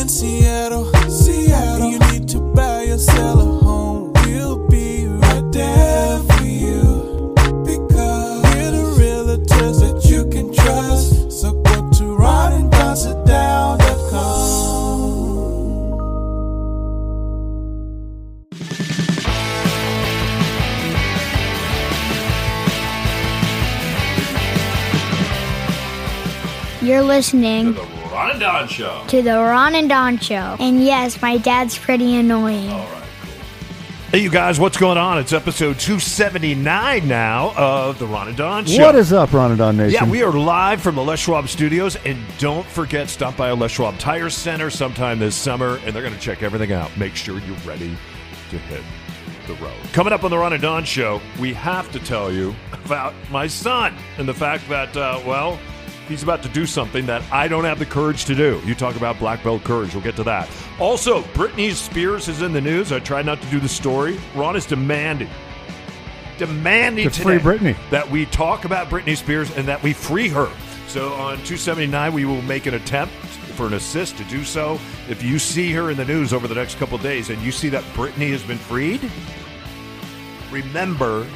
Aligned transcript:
in 0.00 0.08
Seattle, 0.08 0.84
Seattle. 1.10 1.82
And 1.82 1.92
you 1.92 1.98
need 2.12 2.28
to 2.28 2.38
buy 2.40 2.84
or 2.84 2.98
sell 2.98 3.40
a 3.40 3.44
home. 3.64 4.12
We'll 4.24 4.68
be 4.68 5.06
right 5.06 5.50
there 5.52 6.18
for 6.20 6.44
you. 6.44 7.34
Because 7.64 8.42
we're 8.54 8.70
the 8.70 8.94
realtors 9.00 9.80
that 9.80 10.04
you 10.08 10.28
can 10.30 10.52
trust. 10.54 11.32
So 11.32 11.52
go 11.62 11.90
to 11.90 12.04
ronanddonsitdown.com. 12.16 14.68
You're 26.80 27.02
listening 27.02 27.74
The 27.74 27.97
Ron 28.28 28.34
and 28.34 28.40
Don 28.40 28.68
Show. 28.68 29.04
to 29.08 29.22
the 29.22 29.38
Ron 29.38 29.74
and 29.74 29.88
Don 29.88 30.18
Show. 30.18 30.56
And 30.60 30.84
yes, 30.84 31.22
my 31.22 31.38
dad's 31.38 31.78
pretty 31.78 32.14
annoying. 32.14 32.68
All 32.68 32.86
right. 32.92 33.04
Hey, 34.10 34.18
you 34.18 34.28
guys, 34.30 34.60
what's 34.60 34.76
going 34.76 34.98
on? 34.98 35.16
It's 35.18 35.32
episode 35.32 35.78
279 35.78 37.08
now 37.08 37.54
of 37.56 37.98
the 37.98 38.06
Ron 38.06 38.28
and 38.28 38.36
Don 38.36 38.66
Show. 38.66 38.84
What 38.84 38.96
is 38.96 39.14
up, 39.14 39.30
Ronadon 39.30 39.76
Nation? 39.76 39.94
Yeah, 39.94 40.10
we 40.10 40.22
are 40.22 40.32
live 40.32 40.82
from 40.82 40.96
the 40.96 41.02
Les 41.02 41.18
Schwab 41.18 41.48
Studios, 41.48 41.96
and 42.04 42.18
don't 42.36 42.66
forget, 42.66 43.08
stop 43.08 43.34
by 43.34 43.48
a 43.48 43.54
Les 43.54 43.70
Schwab 43.70 43.98
Tire 43.98 44.28
Center 44.28 44.68
sometime 44.68 45.18
this 45.18 45.34
summer, 45.34 45.80
and 45.86 45.94
they're 45.94 46.02
going 46.02 46.14
to 46.14 46.20
check 46.20 46.42
everything 46.42 46.72
out. 46.72 46.94
Make 46.98 47.16
sure 47.16 47.38
you're 47.40 47.56
ready 47.58 47.96
to 48.50 48.58
hit 48.58 48.82
the 49.46 49.54
road. 49.54 49.78
Coming 49.94 50.12
up 50.12 50.22
on 50.22 50.30
the 50.30 50.36
Ron 50.36 50.52
and 50.52 50.60
Don 50.60 50.84
Show, 50.84 51.22
we 51.40 51.54
have 51.54 51.90
to 51.92 51.98
tell 51.98 52.30
you 52.30 52.54
about 52.84 53.14
my 53.30 53.46
son 53.46 53.96
and 54.18 54.28
the 54.28 54.34
fact 54.34 54.68
that, 54.68 54.94
uh, 54.98 55.18
well, 55.26 55.58
he's 56.08 56.22
about 56.22 56.42
to 56.42 56.48
do 56.48 56.66
something 56.66 57.06
that 57.06 57.22
I 57.30 57.48
don't 57.48 57.64
have 57.64 57.78
the 57.78 57.86
courage 57.86 58.24
to 58.26 58.34
do. 58.34 58.60
You 58.64 58.74
talk 58.74 58.96
about 58.96 59.18
black 59.18 59.44
belt 59.44 59.62
courage. 59.64 59.94
We'll 59.94 60.02
get 60.02 60.16
to 60.16 60.24
that. 60.24 60.48
Also, 60.80 61.22
Britney 61.22 61.72
Spears 61.72 62.28
is 62.28 62.42
in 62.42 62.52
the 62.52 62.60
news. 62.60 62.90
I 62.92 62.98
tried 62.98 63.26
not 63.26 63.40
to 63.42 63.46
do 63.48 63.60
the 63.60 63.68
story. 63.68 64.18
Ron 64.34 64.56
is 64.56 64.66
demanding 64.66 65.28
demanding 66.38 67.10
To 67.10 67.22
free 67.22 67.38
Britney. 67.38 67.76
that 67.90 68.08
we 68.08 68.24
talk 68.26 68.64
about 68.64 68.88
Britney 68.88 69.16
Spears 69.16 69.54
and 69.56 69.66
that 69.66 69.82
we 69.82 69.92
free 69.92 70.28
her. 70.28 70.48
So 70.86 71.08
on 71.14 71.36
279, 71.38 72.12
we 72.14 72.24
will 72.24 72.42
make 72.42 72.66
an 72.66 72.74
attempt 72.74 73.12
for 73.56 73.66
an 73.66 73.74
assist 73.74 74.16
to 74.18 74.24
do 74.24 74.44
so. 74.44 74.78
If 75.08 75.22
you 75.22 75.38
see 75.40 75.72
her 75.72 75.90
in 75.90 75.96
the 75.96 76.04
news 76.04 76.32
over 76.32 76.46
the 76.46 76.54
next 76.54 76.76
couple 76.78 76.96
days 76.98 77.28
and 77.28 77.42
you 77.42 77.50
see 77.50 77.68
that 77.70 77.82
Britney 77.94 78.30
has 78.30 78.42
been 78.44 78.56
freed, 78.56 79.10
remember 80.50 81.26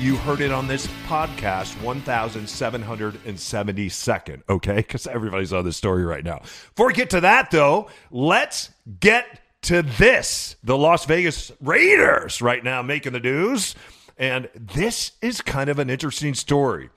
you 0.00 0.16
heard 0.16 0.40
it 0.40 0.50
on 0.52 0.68
this 0.68 0.86
podcast 1.08 1.74
1772nd 1.82 4.42
okay 4.48 4.76
because 4.76 5.08
everybody's 5.08 5.52
on 5.52 5.64
this 5.64 5.76
story 5.76 6.04
right 6.04 6.22
now 6.24 6.38
before 6.38 6.86
we 6.86 6.92
get 6.92 7.10
to 7.10 7.20
that 7.20 7.50
though 7.50 7.88
let's 8.12 8.70
get 9.00 9.40
to 9.62 9.82
this 9.82 10.54
the 10.62 10.78
las 10.78 11.04
vegas 11.04 11.50
raiders 11.60 12.40
right 12.40 12.62
now 12.62 12.80
making 12.80 13.12
the 13.12 13.18
news 13.18 13.74
and 14.16 14.48
this 14.54 15.10
is 15.20 15.40
kind 15.40 15.68
of 15.68 15.80
an 15.80 15.90
interesting 15.90 16.32
story 16.32 16.90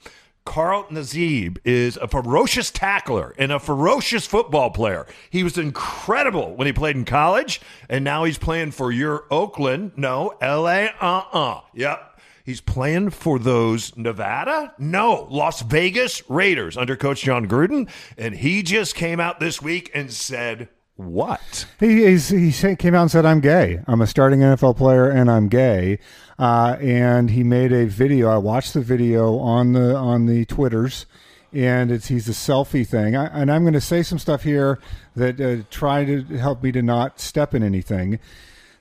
Carl 0.43 0.85
Nassib 0.85 1.59
is 1.63 1.97
a 1.97 2.07
ferocious 2.07 2.71
tackler 2.71 3.35
and 3.37 3.51
a 3.51 3.59
ferocious 3.59 4.25
football 4.25 4.71
player. 4.71 5.05
He 5.29 5.43
was 5.43 5.55
incredible 5.55 6.55
when 6.55 6.65
he 6.65 6.73
played 6.73 6.95
in 6.95 7.05
college, 7.05 7.61
and 7.87 8.03
now 8.03 8.23
he's 8.23 8.39
playing 8.39 8.71
for 8.71 8.91
your 8.91 9.25
Oakland, 9.29 9.91
no, 9.97 10.33
LA, 10.41 10.87
uh 10.99 11.25
uh. 11.31 11.61
Yep. 11.75 12.10
He's 12.43 12.61
playing 12.61 13.11
for 13.11 13.39
those 13.39 13.95
Nevada? 13.95 14.73
No, 14.77 15.27
Las 15.29 15.61
Vegas 15.61 16.27
Raiders 16.29 16.77
under 16.77 16.95
Coach 16.95 17.23
Jon 17.23 17.47
Gruden. 17.47 17.89
And 18.17 18.35
he 18.35 18.63
just 18.63 18.95
came 18.95 19.19
out 19.19 19.39
this 19.39 19.61
week 19.61 19.91
and 19.93 20.11
said, 20.11 20.69
What? 20.95 21.65
He 21.79 22.17
he 22.17 22.51
came 22.75 22.95
out 22.95 23.03
and 23.03 23.11
said, 23.11 23.25
"I'm 23.25 23.39
gay. 23.39 23.79
I'm 23.87 24.01
a 24.01 24.07
starting 24.07 24.41
NFL 24.41 24.77
player, 24.77 25.09
and 25.09 25.31
I'm 25.31 25.47
gay." 25.47 25.99
Uh, 26.37 26.77
and 26.81 27.29
he 27.29 27.43
made 27.43 27.71
a 27.71 27.85
video. 27.85 28.29
I 28.29 28.37
watched 28.37 28.73
the 28.73 28.81
video 28.81 29.37
on 29.37 29.73
the 29.73 29.95
on 29.95 30.25
the 30.25 30.45
twitters, 30.45 31.05
and 31.53 31.91
it's 31.91 32.07
he's 32.07 32.27
a 32.27 32.33
selfie 32.33 32.87
thing. 32.87 33.15
I, 33.15 33.27
and 33.27 33.51
I'm 33.51 33.63
going 33.63 33.73
to 33.73 33.81
say 33.81 34.03
some 34.03 34.19
stuff 34.19 34.43
here 34.43 34.79
that 35.15 35.39
uh, 35.39 35.63
try 35.69 36.05
to 36.05 36.23
help 36.37 36.63
me 36.63 36.71
to 36.71 36.81
not 36.81 37.19
step 37.19 37.53
in 37.53 37.63
anything. 37.63 38.19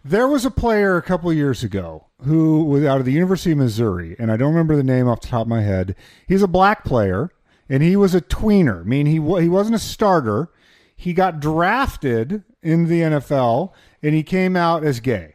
There 0.05 0.27
was 0.27 0.47
a 0.47 0.50
player 0.50 0.97
a 0.97 1.03
couple 1.03 1.31
years 1.33 1.62
ago 1.62 2.06
who 2.22 2.65
was 2.65 2.84
out 2.84 3.00
of 3.00 3.05
the 3.05 3.12
University 3.12 3.53
of 3.53 3.59
Missouri, 3.59 4.16
and 4.19 4.33
I 4.33 4.37
don't 4.37 4.50
remember 4.50 4.77
the 4.77 4.83
name 4.83 5.06
off 5.06 5.21
the 5.21 5.28
top 5.28 5.43
of 5.43 5.49
my 5.49 5.62
head. 5.62 5.94
He's 6.27 6.43
a 6.43 6.49
black 6.49 6.84
player, 6.84 7.31
and 7.69 7.83
he 7.83 7.97
was 7.97 8.15
a 8.15 8.22
tweener. 8.22 8.81
I 8.81 8.84
mean, 8.84 9.06
he 9.06 9.15
he 9.15 9.49
wasn't 9.49 9.75
a 9.75 9.78
starter. 9.78 10.49
He 10.97 11.12
got 11.12 11.41
drafted 11.41 12.44
in 12.62 12.87
the 12.87 13.00
NFL, 13.00 13.72
and 14.03 14.15
he 14.15 14.22
came 14.22 14.56
out 14.56 14.84
as 14.84 15.00
gay. 15.00 15.34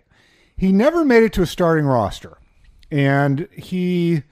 He 0.58 0.72
never 0.72 1.06
made 1.06 1.24
it 1.24 1.34
to 1.34 1.44
a 1.44 1.48
starting 1.48 1.86
roster, 1.86 2.38
and 2.90 3.48
he 3.52 4.24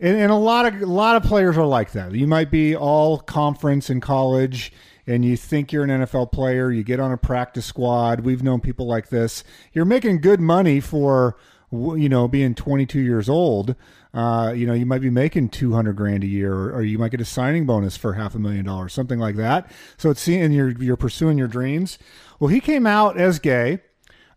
and, 0.00 0.16
and 0.16 0.32
a 0.32 0.36
lot 0.36 0.64
of 0.66 0.80
a 0.80 0.86
lot 0.86 1.16
of 1.16 1.24
players 1.24 1.58
are 1.58 1.66
like 1.66 1.92
that. 1.92 2.12
You 2.12 2.26
might 2.26 2.50
be 2.50 2.74
all 2.74 3.18
conference 3.18 3.90
in 3.90 4.00
college, 4.00 4.72
and 5.06 5.24
you 5.24 5.36
think 5.36 5.72
you're 5.72 5.84
an 5.84 5.90
NFL 5.90 6.32
player. 6.32 6.70
You 6.70 6.82
get 6.82 7.00
on 7.00 7.12
a 7.12 7.16
practice 7.16 7.66
squad. 7.66 8.20
We've 8.20 8.42
known 8.42 8.60
people 8.60 8.86
like 8.86 9.08
this. 9.08 9.44
You're 9.72 9.84
making 9.84 10.20
good 10.20 10.40
money 10.40 10.80
for 10.80 11.36
you 11.70 12.08
know 12.08 12.28
being 12.28 12.54
22 12.54 13.00
years 13.00 13.28
old. 13.28 13.74
Uh, 14.12 14.52
you 14.54 14.64
know 14.66 14.74
you 14.74 14.86
might 14.86 15.00
be 15.00 15.10
making 15.10 15.48
200 15.48 15.94
grand 15.94 16.22
a 16.22 16.28
year, 16.28 16.54
or, 16.54 16.72
or 16.74 16.82
you 16.82 16.98
might 16.98 17.10
get 17.10 17.20
a 17.20 17.24
signing 17.24 17.66
bonus 17.66 17.96
for 17.96 18.14
half 18.14 18.34
a 18.34 18.38
million 18.38 18.64
dollars, 18.64 18.92
something 18.92 19.18
like 19.18 19.36
that. 19.36 19.70
So 19.96 20.10
it's 20.10 20.20
seeing 20.20 20.52
you're 20.52 20.70
you're 20.70 20.96
pursuing 20.96 21.36
your 21.36 21.48
dreams. 21.48 21.98
Well, 22.38 22.48
he 22.48 22.60
came 22.60 22.86
out 22.86 23.16
as 23.16 23.38
gay. 23.38 23.80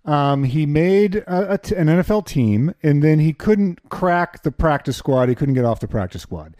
Um, 0.05 0.45
he 0.45 0.65
made 0.65 1.17
a, 1.17 1.53
a 1.53 1.57
t- 1.57 1.75
an 1.75 1.87
NFL 1.87 2.25
team, 2.25 2.73
and 2.81 3.03
then 3.03 3.19
he 3.19 3.33
couldn't 3.33 3.89
crack 3.89 4.41
the 4.43 4.51
practice 4.51 4.95
squad. 4.95 5.27
He 5.27 5.35
couldn't 5.35 5.53
get 5.53 5.65
off 5.65 5.81
the 5.81 5.87
practice 5.87 6.21
squad. 6.21 6.55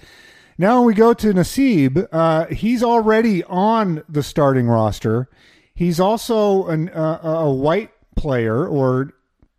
Now 0.58 0.80
when 0.80 0.88
we 0.88 0.94
go 0.96 1.14
to 1.14 1.28
Nassib, 1.34 2.08
uh, 2.12 2.48
he's 2.48 2.82
already 2.82 3.44
on 3.44 4.04
the 4.10 4.24
starting 4.24 4.68
roster. 4.68 5.30
He's 5.76 6.00
also 6.00 6.66
an, 6.68 6.90
uh, 6.90 7.20
a 7.22 7.52
white 7.52 7.92
player, 8.16 8.68
or 8.68 9.14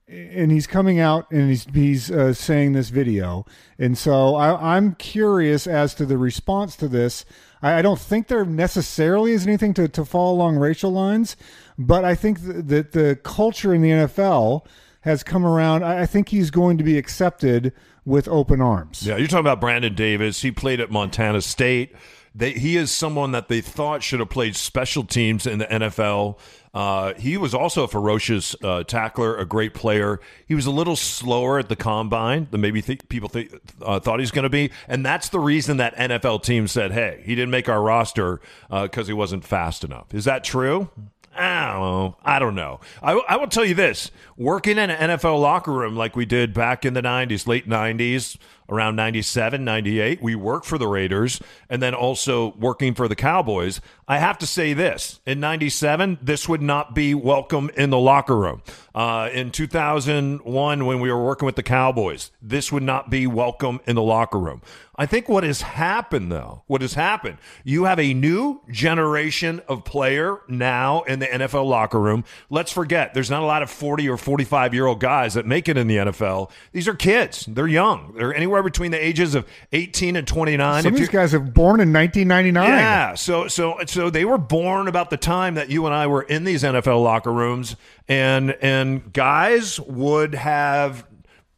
and 0.08 0.50
he's 0.50 0.66
coming 0.66 0.98
out 0.98 1.30
and 1.30 1.50
he's 1.50 1.66
he's 1.72 2.10
uh, 2.10 2.32
saying 2.32 2.72
this 2.72 2.88
video, 2.88 3.46
and 3.78 3.96
so 3.96 4.34
I, 4.34 4.76
I'm 4.76 4.94
curious 4.94 5.68
as 5.68 5.94
to 5.96 6.06
the 6.06 6.18
response 6.18 6.74
to 6.76 6.88
this. 6.88 7.24
I, 7.62 7.74
I 7.74 7.82
don't 7.82 8.00
think 8.00 8.26
there 8.26 8.44
necessarily 8.44 9.32
is 9.32 9.46
anything 9.46 9.74
to, 9.74 9.86
to 9.86 10.04
fall 10.04 10.34
along 10.34 10.56
racial 10.56 10.90
lines, 10.90 11.36
but 11.78 12.04
I 12.04 12.16
think 12.16 12.42
th- 12.42 12.64
that 12.66 12.92
the 12.92 13.20
culture 13.22 13.72
in 13.72 13.82
the 13.82 13.90
NFL 13.90 14.66
has 15.02 15.22
come 15.22 15.46
around. 15.46 15.84
I, 15.84 16.02
I 16.02 16.06
think 16.06 16.30
he's 16.30 16.50
going 16.50 16.78
to 16.78 16.84
be 16.84 16.98
accepted 16.98 17.72
with 18.08 18.26
open 18.28 18.60
arms. 18.60 19.06
Yeah, 19.06 19.18
you're 19.18 19.28
talking 19.28 19.40
about 19.40 19.60
Brandon 19.60 19.94
Davis. 19.94 20.40
He 20.40 20.50
played 20.50 20.80
at 20.80 20.90
Montana 20.90 21.42
State. 21.42 21.94
They, 22.34 22.52
he 22.52 22.76
is 22.76 22.90
someone 22.90 23.32
that 23.32 23.48
they 23.48 23.60
thought 23.60 24.02
should 24.02 24.20
have 24.20 24.30
played 24.30 24.56
special 24.56 25.04
teams 25.04 25.46
in 25.46 25.58
the 25.58 25.66
NFL. 25.66 26.38
Uh, 26.72 27.14
he 27.14 27.36
was 27.36 27.54
also 27.54 27.84
a 27.84 27.88
ferocious 27.88 28.54
uh, 28.62 28.84
tackler, 28.84 29.36
a 29.36 29.44
great 29.44 29.74
player. 29.74 30.20
He 30.46 30.54
was 30.54 30.64
a 30.64 30.70
little 30.70 30.96
slower 30.96 31.58
at 31.58 31.68
the 31.68 31.76
combine 31.76 32.46
than 32.50 32.60
maybe 32.60 32.80
th- 32.80 33.08
people 33.08 33.28
th- 33.28 33.52
uh, 33.82 34.00
thought 34.00 34.20
he's 34.20 34.30
going 34.30 34.44
to 34.44 34.50
be, 34.50 34.70
and 34.86 35.04
that's 35.04 35.30
the 35.30 35.40
reason 35.40 35.78
that 35.78 35.96
NFL 35.96 36.42
team 36.42 36.68
said, 36.68 36.92
"Hey, 36.92 37.22
he 37.24 37.34
didn't 37.34 37.50
make 37.50 37.68
our 37.68 37.82
roster 37.82 38.40
because 38.70 39.06
he 39.08 39.14
wasn't 39.14 39.44
fast 39.44 39.82
enough." 39.82 40.14
Is 40.14 40.24
that 40.26 40.44
true? 40.44 40.90
I 41.34 41.72
don't 41.72 41.80
know. 41.80 42.16
I 42.24 42.38
don't 42.38 42.54
know. 42.54 42.80
I, 43.02 43.12
I 43.12 43.36
will 43.36 43.46
tell 43.46 43.64
you 43.64 43.74
this 43.74 44.10
working 44.36 44.78
in 44.78 44.90
an 44.90 45.10
NFL 45.10 45.40
locker 45.40 45.72
room 45.72 45.96
like 45.96 46.16
we 46.16 46.26
did 46.26 46.52
back 46.52 46.84
in 46.84 46.94
the 46.94 47.02
90s, 47.02 47.46
late 47.46 47.68
90s, 47.68 48.38
around 48.68 48.96
97, 48.96 49.64
98, 49.64 50.22
we 50.22 50.34
worked 50.34 50.66
for 50.66 50.76
the 50.76 50.86
Raiders 50.86 51.40
and 51.70 51.80
then 51.82 51.94
also 51.94 52.54
working 52.58 52.94
for 52.94 53.08
the 53.08 53.16
Cowboys. 53.16 53.80
I 54.06 54.18
have 54.18 54.38
to 54.38 54.46
say 54.46 54.74
this 54.74 55.20
in 55.26 55.40
97, 55.40 56.18
this 56.20 56.48
would 56.48 56.60
not 56.60 56.94
be 56.94 57.14
welcome 57.14 57.70
in 57.76 57.90
the 57.90 57.98
locker 57.98 58.36
room. 58.36 58.62
Uh, 58.94 59.30
in 59.32 59.50
2001, 59.50 60.84
when 60.84 61.00
we 61.00 61.10
were 61.10 61.24
working 61.24 61.46
with 61.46 61.56
the 61.56 61.62
Cowboys, 61.62 62.30
this 62.42 62.70
would 62.70 62.82
not 62.82 63.10
be 63.10 63.26
welcome 63.26 63.80
in 63.86 63.96
the 63.96 64.02
locker 64.02 64.38
room. 64.38 64.60
I 64.98 65.06
think 65.06 65.28
what 65.28 65.44
has 65.44 65.62
happened, 65.62 66.32
though, 66.32 66.64
what 66.66 66.82
has 66.82 66.94
happened, 66.94 67.38
you 67.62 67.84
have 67.84 68.00
a 68.00 68.12
new 68.14 68.60
generation 68.68 69.62
of 69.68 69.84
player 69.84 70.40
now 70.48 71.02
in 71.02 71.20
the 71.20 71.26
NFL 71.26 71.66
locker 71.68 72.00
room. 72.00 72.24
Let's 72.50 72.72
forget, 72.72 73.14
there's 73.14 73.30
not 73.30 73.42
a 73.42 73.46
lot 73.46 73.62
of 73.62 73.70
40 73.70 74.08
or 74.08 74.16
45 74.16 74.74
year 74.74 74.86
old 74.86 74.98
guys 74.98 75.34
that 75.34 75.46
make 75.46 75.68
it 75.68 75.76
in 75.78 75.86
the 75.86 75.98
NFL. 75.98 76.50
These 76.72 76.88
are 76.88 76.94
kids. 76.94 77.46
They're 77.48 77.68
young. 77.68 78.14
They're 78.16 78.34
anywhere 78.34 78.64
between 78.64 78.90
the 78.90 78.98
ages 79.02 79.36
of 79.36 79.46
18 79.72 80.16
and 80.16 80.26
29. 80.26 80.82
Some 80.82 80.88
If 80.88 80.94
of 80.94 80.98
these 80.98 81.08
guys 81.08 81.32
are 81.32 81.38
born 81.38 81.80
in 81.80 81.92
1999. 81.92 82.68
yeah, 82.68 83.14
so 83.14 83.46
so 83.46 83.78
so 83.86 84.10
they 84.10 84.24
were 84.24 84.36
born 84.38 84.88
about 84.88 85.10
the 85.10 85.16
time 85.16 85.54
that 85.54 85.70
you 85.70 85.86
and 85.86 85.94
I 85.94 86.08
were 86.08 86.22
in 86.22 86.42
these 86.42 86.64
NFL 86.64 87.02
locker 87.04 87.32
rooms, 87.32 87.76
and 88.08 88.50
and 88.60 89.12
guys 89.12 89.78
would 89.80 90.34
have 90.34 91.06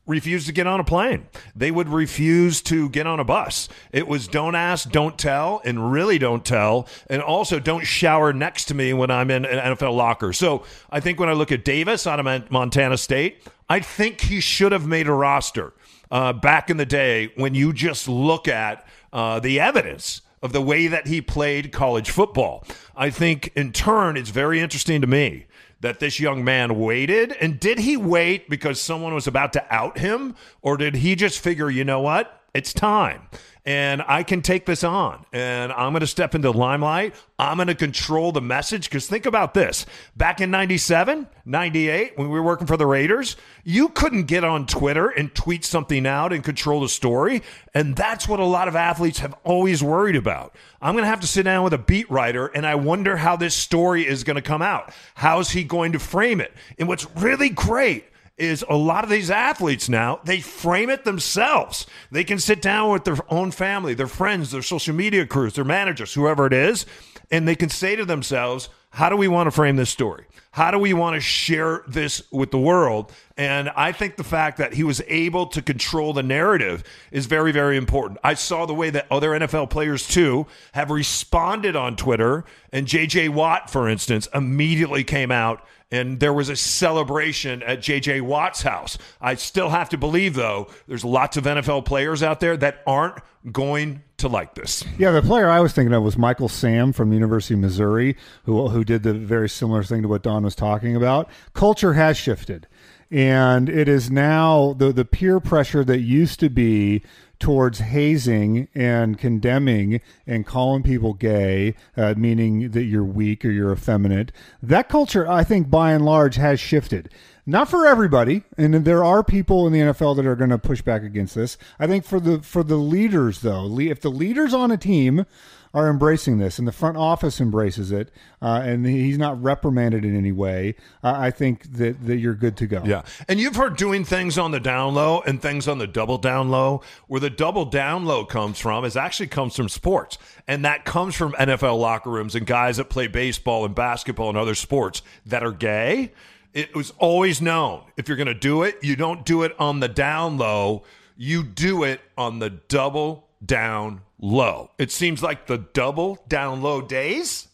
refuse 0.07 0.47
to 0.47 0.53
get 0.53 0.67
on 0.67 0.81
a 0.81 0.85
plane. 0.85 1.27
They 1.55 1.71
would 1.71 1.89
refuse 1.89 2.61
to 2.63 2.89
get 2.89 3.07
on 3.07 3.21
a 3.21 3.25
bus. 3.25 3.69
It 3.93 4.09
was 4.09 4.27
don't 4.27 4.55
ask, 4.55 4.91
don't 4.91 5.19
tell, 5.19 5.61
and 5.65 5.93
really 5.93 6.19
don't 6.19 6.45
tell. 6.45 6.89
And 7.09 7.23
also 7.23 7.61
don't 7.61 7.85
shower 7.85 8.33
next 8.33 8.65
to 8.67 8.75
me 8.75 8.93
when 8.93 9.11
I'm 9.11 9.31
in 9.31 9.45
an 9.45 9.77
NFL 9.77 9.97
locker. 9.97 10.33
So 10.33 10.65
I 10.91 11.01
think 11.01 11.21
when 11.21 11.29
I 11.29 11.33
look 11.33 11.53
at 11.53 11.65
Davis 11.65 12.07
out 12.07 12.19
of 12.19 12.51
Montana 12.51 12.97
State, 12.97 13.47
I 13.69 13.81
think 13.81 14.23
he 14.23 14.41
should 14.41 14.73
have 14.73 14.87
made 14.87 15.07
a 15.07 15.13
roster 15.13 15.73
uh, 16.11 16.33
back 16.33 16.71
in 16.71 16.77
the 16.77 16.87
day 16.87 17.33
when 17.37 17.55
you 17.55 17.73
just 17.73 18.09
look 18.09 18.49
at 18.49 18.87
uh, 19.13 19.39
the 19.39 19.61
evidence 19.61 20.23
of 20.43 20.53
the 20.53 20.61
way 20.61 20.87
that 20.87 21.07
he 21.07 21.21
played 21.21 21.71
college 21.71 22.11
football. 22.11 22.65
I 22.97 23.11
think 23.11 23.53
in 23.55 23.73
turn, 23.73 24.17
it's 24.17 24.31
very 24.31 24.59
interesting 24.59 25.01
to 25.03 25.07
me 25.07 25.47
that 25.81 26.01
this 26.01 26.21
young 26.21 26.45
man 26.45 26.79
waited? 26.79 27.33
And 27.33 27.59
did 27.59 27.79
he 27.79 27.97
wait 27.97 28.49
because 28.49 28.81
someone 28.81 29.15
was 29.15 29.27
about 29.27 29.53
to 29.55 29.75
out 29.75 29.99
him? 29.99 30.35
Or 30.63 30.77
did 30.77 30.97
he 30.97 31.15
just 31.15 31.41
figure, 31.41 31.71
you 31.71 31.85
know 31.85 32.01
what? 32.01 32.40
It's 32.55 32.73
time. 32.73 33.23
And 33.67 34.03
I 34.09 34.23
can 34.23 34.41
take 34.41 34.65
this 34.65 34.83
on. 34.83 35.27
And 35.33 35.71
I'm 35.73 35.93
going 35.93 36.01
to 36.01 36.07
step 36.07 36.35
into 36.35 36.51
limelight. 36.51 37.15
I'm 37.39 37.59
going 37.59 37.69
to 37.69 37.75
control 37.75 38.33
the 38.33 38.41
message. 38.41 38.89
Because 38.89 39.07
think 39.07 39.27
about 39.27 39.53
this 39.53 39.85
back 40.17 40.41
in 40.41 40.51
97, 40.51 41.29
98, 41.45 42.17
when 42.17 42.31
we 42.31 42.39
were 42.39 42.45
working 42.45 42.67
for 42.67 42.79
the 42.79 42.87
Raiders, 42.87 43.37
you 43.63 43.91
couldn't 43.91 44.25
get 44.25 44.45
on 44.45 44.67
Twitter 44.67 45.09
and 45.09 45.35
tweet 45.35 45.65
something 45.65 46.07
out 46.07 46.33
and 46.33 46.43
control 46.43 46.81
the 46.81 46.89
story. 46.89 47.43
And 47.75 47.95
that's 47.95 48.27
what 48.27 48.41
a 48.41 48.45
lot 48.45 48.67
of 48.67 48.77
athletes 48.77 49.19
have 49.19 49.35
always 49.45 49.83
worried 49.83 50.17
about. 50.17 50.57
I'm 50.81 50.95
going 50.95 51.05
to 51.05 51.11
have 51.11 51.21
to 51.21 51.27
sit 51.27 51.43
down 51.43 51.63
with 51.63 51.75
a 51.75 51.79
beat 51.79 52.11
writer 52.11 52.47
and 52.47 52.67
I 52.67 52.77
wonder 52.77 53.19
how 53.19 53.37
this 53.37 53.55
story 53.55 54.07
is 54.07 54.25
going 54.25 54.37
to 54.37 54.43
come 54.43 54.63
out. 54.63 54.93
How's 55.15 55.51
he 55.51 55.65
going 55.65 55.93
to 55.93 55.99
frame 55.99 56.41
it? 56.41 56.53
And 56.79 56.89
what's 56.89 57.07
really 57.17 57.51
great 57.51 58.07
is 58.41 58.65
a 58.69 58.77
lot 58.77 59.05
of 59.05 59.11
these 59.11 59.31
athletes 59.31 59.89
now, 59.89 60.21
they 60.25 60.41
frame 60.41 60.91
it 60.91 61.05
themselves. 61.05 61.87
They 62.11 62.25
can 62.25 62.39
sit 62.39 62.63
down 62.63 62.91
with 62.91 63.05
their 63.05 63.19
own 63.29 63.51
family, 63.51 63.95
their 63.95 64.07
friends, 64.07 64.51
their 64.51 64.63
social 64.63 64.95
media 64.95 65.27
crews, 65.27 65.55
their 65.55 65.65
managers, 65.65 66.15
whoever 66.15 66.47
it 66.47 66.53
is, 66.53 66.87
and 67.31 67.47
they 67.47 67.55
can 67.55 67.69
say 67.69 67.97
to 67.97 68.05
themselves, 68.05 68.69
how 68.91 69.09
do 69.09 69.17
we 69.17 69.29
want 69.29 69.47
to 69.47 69.51
frame 69.51 69.77
this 69.77 69.91
story? 69.91 70.27
How 70.53 70.73
do 70.73 70.79
we 70.79 70.93
want 70.93 71.15
to 71.15 71.21
share 71.21 71.85
this 71.87 72.23
with 72.33 72.51
the 72.51 72.59
world? 72.59 73.13
And 73.37 73.69
I 73.71 73.93
think 73.93 74.17
the 74.17 74.25
fact 74.25 74.59
that 74.59 74.75
he 74.75 74.83
was 74.83 75.01
able 75.07 75.47
to 75.47 75.63
control 75.63 76.13
the 76.13 76.25
narrative 76.25 76.83
is 77.13 77.27
very, 77.27 77.53
very 77.53 77.77
important. 77.77 78.19
I 78.25 78.35
saw 78.35 78.67
the 78.67 78.75
way 78.75 78.91
that 78.91 79.07
other 79.13 79.31
NFL 79.31 79.71
players, 79.71 80.09
too, 80.09 80.47
have 80.73 80.91
responded 80.91 81.77
on 81.77 81.95
Twitter. 81.95 82.45
And 82.73 82.87
JJ 82.87 83.29
Watt, 83.29 83.71
for 83.71 83.89
instance, 83.89 84.29
immediately 84.35 85.05
came 85.05 85.31
out 85.31 85.65
and 85.93 86.21
there 86.21 86.33
was 86.33 86.49
a 86.49 86.57
celebration 86.57 87.63
at 87.65 87.81
JJ 87.81 88.23
Watt's 88.23 88.63
house. 88.63 88.97
I 89.21 89.35
still 89.35 89.71
have 89.71 89.89
to 89.91 89.99
believe, 89.99 90.35
though, 90.35 90.69
there's 90.87 91.05
lots 91.05 91.37
of 91.37 91.45
NFL 91.45 91.85
players 91.85 92.23
out 92.23 92.41
there 92.41 92.57
that 92.57 92.83
aren't 92.87 93.19
going 93.51 94.03
to 94.21 94.29
like 94.29 94.55
this. 94.55 94.85
Yeah, 94.99 95.11
the 95.11 95.23
player 95.23 95.49
I 95.49 95.61
was 95.61 95.73
thinking 95.73 95.93
of 95.93 96.03
was 96.03 96.17
Michael 96.17 96.49
Sam 96.49 96.93
from 96.93 97.13
University 97.13 97.55
of 97.55 97.61
Missouri, 97.61 98.17
who 98.45 98.69
who 98.69 98.85
did 98.85 99.03
the 99.03 99.15
very 99.15 99.49
similar 99.49 99.83
thing 99.83 100.03
to 100.03 100.09
what 100.09 100.23
Don 100.23 100.45
was 100.45 100.55
talking 100.55 100.97
about. 100.97 101.29
Culture 101.55 101.95
has 101.95 102.17
shifted, 102.17 102.67
and 103.11 103.69
it 103.69 103.89
is 103.89 104.11
now 104.11 104.75
the 104.75 104.93
the 104.93 105.05
peer 105.05 105.41
pressure 105.41 105.85
that 105.85 106.01
used 106.01 106.41
to 106.41 106.49
be 106.49 107.03
towards 107.39 107.79
hazing 107.79 108.69
and 108.75 109.19
condemning 109.19 110.01
and 110.27 110.47
calling 110.47 110.83
people 110.83 111.15
gay, 111.15 111.75
uh, 111.97 112.15
meaning 112.17 112.71
that 112.71 112.85
you're 112.85 113.03
weak 113.03 113.45
or 113.45 113.51
you're 113.51 113.73
effeminate. 113.73 114.31
That 114.63 114.91
culture, 114.91 115.27
I 115.27 115.43
think, 115.43 115.71
by 115.71 115.93
and 115.93 116.05
large, 116.05 116.37
has 116.37 116.61
shifted. 116.61 117.11
Not 117.51 117.69
for 117.69 117.85
everybody, 117.85 118.45
and 118.57 118.73
there 118.85 119.03
are 119.03 119.25
people 119.25 119.67
in 119.67 119.73
the 119.73 119.81
NFL 119.81 120.15
that 120.15 120.25
are 120.25 120.37
going 120.37 120.51
to 120.51 120.59
push 120.59 120.83
back 120.83 121.03
against 121.03 121.35
this. 121.35 121.59
I 121.81 121.89
think 121.89 122.05
for 122.05 122.21
the 122.21 122.41
for 122.43 122.63
the 122.63 122.77
leaders, 122.77 123.41
though, 123.41 123.77
if 123.81 124.01
the 124.01 124.09
leaders 124.09 124.55
on 124.55 124.71
a 124.71 124.77
team 124.77 125.27
are 125.75 125.91
embracing 125.91 126.39
this, 126.39 126.61
and 126.61 126.69
the 126.69 126.73
front 126.73 126.97
office 126.97 127.41
embraces 127.41 127.91
it, 127.91 128.13
uh, 128.41 128.63
and 128.65 128.87
he's 128.87 129.19
not 129.19 129.43
reprimanded 129.43 130.05
in 130.05 130.17
any 130.17 130.31
way, 130.31 130.77
uh, 131.03 131.13
I 131.17 131.33
think 131.33 131.73
that, 131.73 132.07
that 132.07 132.19
you're 132.19 132.35
good 132.35 132.57
to 132.59 132.69
go. 132.69 132.85
Yeah. 132.85 133.03
And 133.29 133.41
you've 133.41 133.57
heard 133.57 133.77
doing 133.77 134.05
things 134.05 134.39
on 134.39 134.53
the 134.53 134.61
down 134.61 134.95
low 134.95 135.21
and 135.27 135.43
things 135.43 135.67
on 135.67 135.79
the 135.79 135.89
double 135.89 136.19
down 136.19 136.51
low. 136.51 136.83
Where 137.09 137.21
the 137.21 137.31
double 137.31 137.65
down 137.65 138.05
low 138.05 138.25
comes 138.25 138.61
from 138.61 138.85
is 138.85 138.97
actually 138.97 139.27
comes 139.27 139.57
from 139.57 139.69
sports. 139.69 140.19
And 140.47 140.65
that 140.65 140.85
comes 140.85 141.17
from 141.17 141.33
NFL 141.33 141.81
locker 141.81 142.11
rooms 142.11 142.37
and 142.37 142.47
guys 142.47 142.77
that 142.77 142.91
play 142.91 143.09
baseball 143.09 143.65
and 143.65 143.75
basketball 143.75 144.29
and 144.29 144.39
other 144.39 144.55
sports 144.55 145.03
that 145.27 145.43
are 145.43 145.53
gay. 145.53 146.13
It 146.53 146.75
was 146.75 146.93
always 146.99 147.41
known 147.41 147.83
if 147.97 148.09
you're 148.09 148.17
going 148.17 148.27
to 148.27 148.35
do 148.35 148.63
it, 148.63 148.79
you 148.83 148.97
don't 148.97 149.25
do 149.25 149.43
it 149.45 149.55
on 149.59 149.81
the 149.81 149.89
down 149.89 150.37
low, 150.37 150.83
you 151.17 151.43
do 151.45 151.85
it 151.85 152.01
on 152.19 152.39
the 152.39 152.51
double 152.51 153.29
down 153.45 154.01
low. 154.19 154.71
It 154.79 154.91
seems 154.91 155.23
like 155.23 155.47
the 155.47 155.59
double 155.59 156.19
down 156.29 156.63
low 156.63 156.81
days 156.81 157.49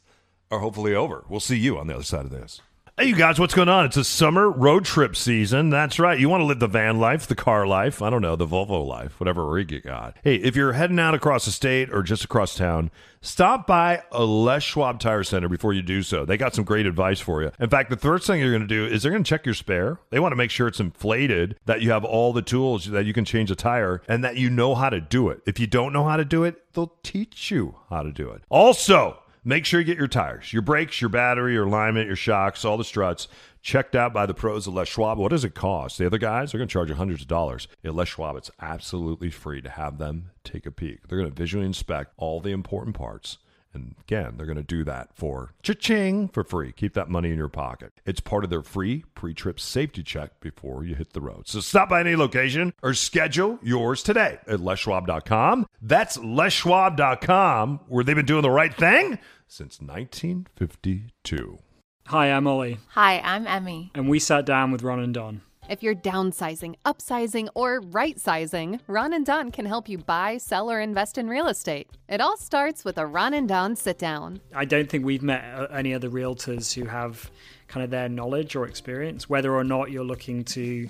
are 0.51 0.61
hopefully 0.61 0.95
over. 0.95 1.25
We'll 1.29 1.41
see 1.41 1.59
you 1.59 1.79
on 1.79 1.87
the 1.89 1.95
other 1.95 2.05
side 2.05 2.25
of 2.25 2.31
this. 2.31 2.61
Hey, 2.99 3.09
you 3.09 3.15
guys, 3.15 3.39
what's 3.39 3.53
going 3.53 3.69
on? 3.69 3.85
It's 3.85 3.99
a 3.99 4.05
summer 4.05 4.49
road 4.49 4.87
trip 4.87 5.17
season. 5.17 5.69
That's 5.69 5.99
right. 5.99 6.19
You 6.19 6.31
want 6.31 6.41
to 6.41 6.47
live 6.47 6.61
the 6.61 6.67
van 6.67 6.99
life, 6.99 7.27
the 7.27 7.35
car 7.35 7.67
life, 7.67 8.01
I 8.01 8.09
don't 8.09 8.23
know, 8.23 8.37
the 8.37 8.47
Volvo 8.47 8.87
life, 8.87 9.21
whatever 9.21 9.47
rig 9.47 9.71
you 9.71 9.83
got. 9.83 10.17
Hey, 10.23 10.37
if 10.37 10.57
you're 10.57 10.73
heading 10.73 10.99
out 10.99 11.15
across 11.15 11.45
the 11.45 11.51
state 11.51 11.93
or 11.93 12.03
just 12.03 12.25
across 12.25 12.57
town, 12.57 12.91
stop 13.21 13.67
by 13.67 14.03
a 14.13 14.25
Les 14.25 14.63
Schwab 14.63 14.99
Tire 14.99 15.25
Center 15.25 15.47
before 15.47 15.75
you 15.75 15.83
do 15.83 16.03
so. 16.03 16.25
They 16.25 16.39
got 16.39 16.55
some 16.55 16.65
great 16.65 16.87
advice 16.87 17.21
for 17.21 17.43
you. 17.43 17.53
In 17.61 17.69
fact, 17.69 17.91
the 17.91 17.99
first 17.99 18.27
thing 18.27 18.41
you're 18.41 18.49
going 18.49 18.63
to 18.63 18.67
do 18.67 18.87
is 18.87 19.03
they're 19.03 19.13
going 19.13 19.25
to 19.25 19.29
check 19.29 19.45
your 19.45 19.55
spare. 19.55 20.01
They 20.09 20.19
want 20.19 20.33
to 20.33 20.37
make 20.37 20.51
sure 20.51 20.67
it's 20.67 20.81
inflated, 20.81 21.59
that 21.67 21.83
you 21.83 21.91
have 21.91 22.03
all 22.03 22.33
the 22.33 22.41
tools 22.41 22.87
that 22.87 23.05
you 23.05 23.13
can 23.13 23.27
change 23.27 23.51
a 23.51 23.57
tire, 23.57 24.01
and 24.09 24.25
that 24.25 24.39
you 24.39 24.49
know 24.49 24.75
how 24.75 24.89
to 24.89 25.03
do 25.03 25.29
it. 25.29 25.43
If 25.45 25.61
you 25.61 25.67
don't 25.67 25.93
know 25.93 26.05
how 26.09 26.17
to 26.17 26.25
do 26.25 26.45
it, 26.45 26.73
they'll 26.73 26.95
teach 27.03 27.51
you 27.51 27.77
how 27.91 28.03
to 28.05 28.11
do 28.11 28.31
it. 28.31 28.41
Also, 28.49 29.19
Make 29.49 29.65
sure 29.65 29.79
you 29.79 29.87
get 29.87 29.97
your 29.97 30.09
tires, 30.09 30.53
your 30.53 30.63
brakes, 30.63 31.01
your 31.01 31.09
battery, 31.09 31.53
your 31.53 31.67
alignment, 31.69 32.09
your 32.09 32.17
shocks, 32.17 32.65
all 32.65 32.77
the 32.77 32.83
struts 32.83 33.29
checked 33.63 33.95
out 33.95 34.13
by 34.13 34.27
the 34.27 34.35
pros 34.35 34.67
at 34.67 34.75
Les 34.75 34.89
Schwab. 34.89 35.19
What 35.19 35.31
does 35.31 35.45
it 35.45 35.55
cost? 35.55 35.99
The 35.99 36.07
other 36.07 36.19
guys, 36.19 36.51
they're 36.51 36.59
going 36.59 36.67
to 36.67 36.73
charge 36.73 36.89
you 36.89 36.97
hundreds 36.97 37.23
of 37.23 37.29
dollars. 37.29 37.69
At 37.85 37.95
Les 37.95 38.09
Schwab, 38.09 38.35
it's 38.35 38.51
absolutely 38.61 39.31
free 39.31 39.63
to 39.63 39.71
have 39.71 39.99
them 39.99 40.31
take 40.43 40.67
a 40.67 40.73
peek. 40.73 41.07
They're 41.07 41.19
going 41.19 41.31
to 41.31 41.37
visually 41.37 41.65
inspect 41.65 42.13
all 42.17 42.41
the 42.41 42.51
important 42.51 42.97
parts. 42.97 43.39
And 43.77 43.95
again, 44.01 44.35
they're 44.37 44.47
going 44.47 44.57
to 44.57 44.63
do 44.63 44.83
that 44.85 45.11
for 45.15 45.55
cha-ching 45.63 46.29
for 46.29 46.43
free. 46.43 46.73
Keep 46.73 46.95
that 46.95 47.11
money 47.11 47.31
in 47.31 47.37
your 47.37 47.49
pocket. 47.49 47.93
It's 48.07 48.21
part 48.21 48.43
of 48.43 48.51
their 48.51 48.63
free 48.63 49.05
pre-trip 49.15 49.61
safety 49.61 50.03
check 50.03 50.41
before 50.41 50.85
you 50.85 50.95
hit 50.95 51.13
the 51.13 51.21
road. 51.21 51.47
So 51.47 51.61
stop 51.61 51.91
by 51.91 52.01
any 52.01 52.17
location 52.17 52.73
or 52.83 52.95
schedule 52.95 53.59
yours 53.63 54.03
today 54.03 54.39
at 54.49 54.61
leschwab.com. 54.61 55.67
That's 55.83 56.17
leschwab.com 56.17 57.81
where 57.87 58.03
they've 58.03 58.17
been 58.17 58.27
doing 58.27 58.43
the 58.43 58.51
right 58.51 58.75
thing 58.75 59.19
since 59.47 59.81
1952. 59.81 61.59
Hi, 62.07 62.33
I'm 62.33 62.47
Ollie. 62.47 62.79
Hi, 62.91 63.21
I'm 63.21 63.47
Emmy. 63.47 63.91
And 63.95 64.09
we 64.09 64.19
sat 64.19 64.47
down 64.47 64.71
with 64.73 64.83
Ron 64.83 65.01
and 65.01 65.13
Don. 65.13 65.43
If 65.69 65.83
you're 65.83 65.97
downsizing, 65.97 66.77
upsizing, 66.85 67.49
or 67.55 67.81
right 67.81 68.21
sizing, 68.21 68.81
Ron 68.87 69.13
and 69.13 69.27
Don 69.27 69.51
can 69.51 69.67
help 69.67 69.89
you 69.89 69.99
buy, 69.99 70.39
sell, 70.39 70.71
or 70.71 70.81
invest 70.81 71.19
in 71.19 71.29
real 71.29 71.49
estate. 71.49 71.89
It 72.09 72.21
all 72.21 72.37
starts 72.37 72.85
with 72.85 72.99
a 72.99 73.07
Ron 73.07 73.35
and 73.35 73.49
Don 73.49 73.75
sit 73.75 73.99
down. 73.99 74.41
I 74.55 74.65
don't 74.65 74.89
think 74.89 75.05
we've 75.05 75.25
met 75.25 75.45
uh, 75.55 75.67
any 75.73 75.93
other 75.93 76.09
realtors 76.09 76.73
who 76.73 76.85
have 76.89 77.31
kind 77.67 77.83
of 77.83 77.91
their 77.91 78.09
knowledge 78.09 78.55
or 78.55 78.67
experience, 78.67 79.29
whether 79.29 79.53
or 79.53 79.65
not 79.65 79.91
you're 79.91 80.05
looking 80.05 80.45
to 80.45 80.89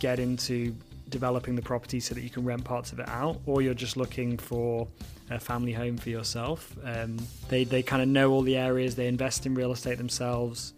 get 0.00 0.18
into 0.18 0.74
developing 1.10 1.54
the 1.54 1.62
property 1.62 2.00
so 2.00 2.14
that 2.14 2.22
you 2.22 2.30
can 2.30 2.44
rent 2.44 2.64
parts 2.64 2.92
of 2.92 3.00
it 3.00 3.08
out, 3.10 3.38
or 3.44 3.60
you're 3.60 3.74
just 3.74 3.98
looking 3.98 4.38
for 4.38 4.88
a 5.30 5.38
family 5.38 5.72
home 5.72 5.98
for 5.98 6.08
yourself. 6.08 6.74
Um, 6.82 7.18
they 7.48 7.64
they 7.64 7.82
kind 7.82 8.00
of 8.00 8.08
know 8.08 8.32
all 8.32 8.42
the 8.42 8.56
areas. 8.56 8.94
They 8.94 9.06
invest 9.06 9.44
in 9.44 9.54
real 9.54 9.72
estate 9.72 9.98
themselves. 9.98 10.72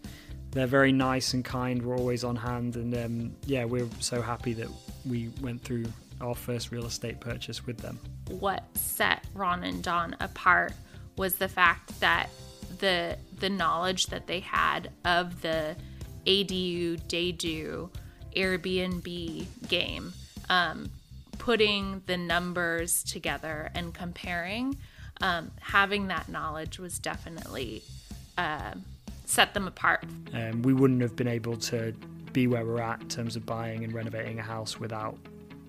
They're 0.57 0.65
very 0.65 0.91
nice 0.91 1.35
and 1.35 1.45
kind. 1.45 1.85
We're 1.85 1.95
always 1.95 2.23
on 2.23 2.35
hand, 2.35 2.77
and 2.77 2.95
um, 2.95 3.35
yeah, 3.45 3.65
we're 3.65 3.87
so 3.99 4.23
happy 4.23 4.53
that 4.53 4.67
we 5.05 5.29
went 5.39 5.61
through 5.61 5.85
our 6.19 6.33
first 6.33 6.71
real 6.71 6.87
estate 6.87 7.19
purchase 7.19 7.67
with 7.67 7.77
them. 7.77 7.99
What 8.39 8.63
set 8.73 9.23
Ron 9.35 9.63
and 9.63 9.83
Don 9.83 10.15
apart 10.19 10.73
was 11.15 11.35
the 11.35 11.47
fact 11.47 11.99
that 11.99 12.29
the 12.79 13.19
the 13.39 13.51
knowledge 13.51 14.07
that 14.07 14.25
they 14.25 14.39
had 14.39 14.89
of 15.05 15.43
the 15.43 15.75
ADU, 16.25 16.99
DADU, 17.07 17.91
Airbnb 18.35 19.45
game. 19.67 20.11
Um, 20.49 20.89
putting 21.37 22.01
the 22.07 22.17
numbers 22.17 23.03
together 23.03 23.69
and 23.75 23.93
comparing, 23.93 24.75
um, 25.21 25.51
having 25.59 26.07
that 26.07 26.29
knowledge 26.29 26.79
was 26.79 26.97
definitely 26.99 27.83
uh, 28.37 28.73
set 29.27 29.53
them 29.53 29.67
apart. 29.67 30.05
Um, 30.33 30.61
we 30.63 30.73
wouldn't 30.73 31.01
have 31.01 31.15
been 31.15 31.27
able 31.27 31.57
to 31.57 31.93
be 32.31 32.47
where 32.47 32.65
we're 32.65 32.81
at 32.81 33.01
in 33.01 33.07
terms 33.09 33.35
of 33.35 33.45
buying 33.45 33.83
and 33.83 33.93
renovating 33.93 34.39
a 34.39 34.41
house 34.41 34.79
without 34.79 35.17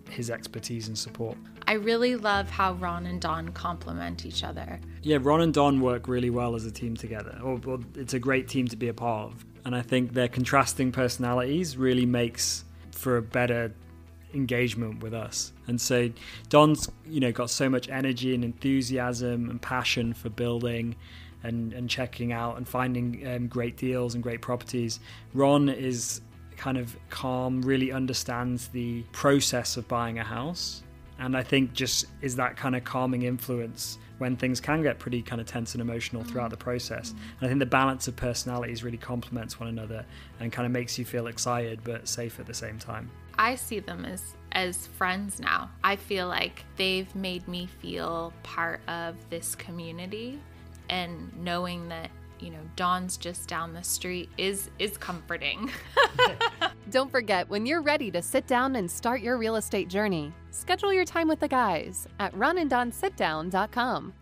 his 0.09 0.31
expertise 0.31 0.89
and 0.89 0.97
support. 0.97 1.37
I 1.67 1.73
really 1.75 2.17
love 2.17 2.49
how 2.49 2.75
Ron 2.75 3.05
and 3.05 3.21
Don 3.21 3.51
complement 3.51 4.25
each 4.25 4.43
other. 4.43 4.81
Yeah, 5.03 5.19
Ron 5.21 5.43
and 5.43 5.53
Don 5.53 5.81
work 5.81 6.09
really 6.09 6.31
well 6.31 6.55
as 6.55 6.65
a 6.65 6.71
team 6.71 6.97
together. 6.97 7.39
Or, 7.43 7.61
or 7.67 7.81
it's 7.95 8.15
a 8.15 8.19
great 8.19 8.49
team 8.49 8.69
to 8.69 8.77
be 8.77 8.89
a 8.89 8.95
part 8.95 9.33
of. 9.33 9.45
And 9.65 9.75
I 9.75 9.83
think 9.83 10.15
their 10.15 10.29
contrasting 10.29 10.93
personalities 10.93 11.77
really 11.77 12.07
makes 12.07 12.65
for 12.93 13.17
a 13.17 13.23
better 13.23 13.75
engagement 14.33 15.03
with 15.03 15.13
us. 15.13 15.53
And 15.67 15.81
so 15.81 16.11
Don's, 16.49 16.89
you 17.07 17.21
know, 17.21 17.33
got 17.33 17.51
so 17.51 17.69
much 17.69 17.89
energy 17.89 18.35
and 18.35 18.45
enthusiasm 18.45 19.51
and 19.51 19.61
passion 19.61 20.15
for 20.15 20.31
building 20.31 20.97
and, 21.43 21.73
and 21.73 21.89
checking 21.89 22.33
out 22.33 22.57
and 22.57 22.67
finding 22.67 23.27
um, 23.27 23.47
great 23.47 23.77
deals 23.77 24.15
and 24.15 24.23
great 24.23 24.41
properties. 24.41 25.01
Ron 25.35 25.69
is 25.69 26.21
kind 26.57 26.77
of 26.77 26.97
calm, 27.09 27.63
really 27.63 27.93
understands 27.93 28.69
the 28.69 29.03
process 29.13 29.77
of 29.77 29.87
buying 29.89 30.19
a 30.19 30.25
house. 30.25 30.83
And 31.21 31.37
I 31.37 31.43
think 31.43 31.73
just 31.73 32.07
is 32.21 32.37
that 32.37 32.57
kind 32.57 32.77
of 32.77 32.85
calming 32.85 33.23
influence 33.23 33.99
when 34.19 34.37
things 34.37 34.61
can 34.61 34.83
get 34.83 34.99
pretty 34.99 35.23
kind 35.23 35.41
of 35.41 35.47
tense 35.47 35.75
and 35.75 35.81
emotional 35.81 36.23
throughout 36.23 36.51
the 36.51 36.57
process. 36.57 37.11
And 37.11 37.47
I 37.47 37.49
think 37.49 37.61
the 37.61 37.67
balance 37.67 38.09
of 38.09 38.17
personalities 38.17 38.85
really 38.85 38.99
complements 38.99 39.59
one 39.59 39.69
another 39.69 40.05
and 40.41 40.53
kind 40.53 40.67
of 40.67 40.73
makes 40.73 40.99
you 40.99 41.05
feel 41.05 41.29
excited 41.29 41.81
but 41.85 42.09
safe 42.09 42.39
at 42.39 42.47
the 42.47 42.55
same 42.55 42.79
time. 42.79 43.11
I 43.39 43.55
see 43.55 43.79
them 43.79 44.05
as 44.05 44.35
as 44.53 44.87
friends 44.87 45.39
now. 45.39 45.71
I 45.85 45.95
feel 45.97 46.27
like 46.27 46.65
they've 46.77 47.13
made 47.15 47.47
me 47.47 47.69
feel 47.81 48.33
part 48.43 48.81
of 48.89 49.15
this 49.31 49.55
community 49.55 50.41
and 50.89 51.31
knowing 51.37 51.89
that 51.89 52.11
you 52.41 52.51
know 52.51 52.61
Don's 52.77 53.17
just 53.17 53.49
down 53.49 53.73
the 53.73 53.83
street 53.83 54.29
is 54.39 54.71
is 54.79 54.97
comforting. 54.97 55.71
Don't 56.91 57.11
forget, 57.11 57.49
when 57.49 57.67
you're 57.67 57.83
ready 57.83 58.11
to 58.11 58.23
sit 58.23 58.47
down 58.47 58.77
and 58.77 58.91
start 58.91 59.21
your 59.21 59.37
real 59.37 59.57
estate 59.57 59.89
journey, 59.89 60.33
schedule 60.51 60.93
your 60.93 61.05
time 61.05 61.29
with 61.29 61.41
the 61.41 61.49
guys 61.49 62.07
at 62.19 62.35
ronanddonsitdown.com. 62.35 64.15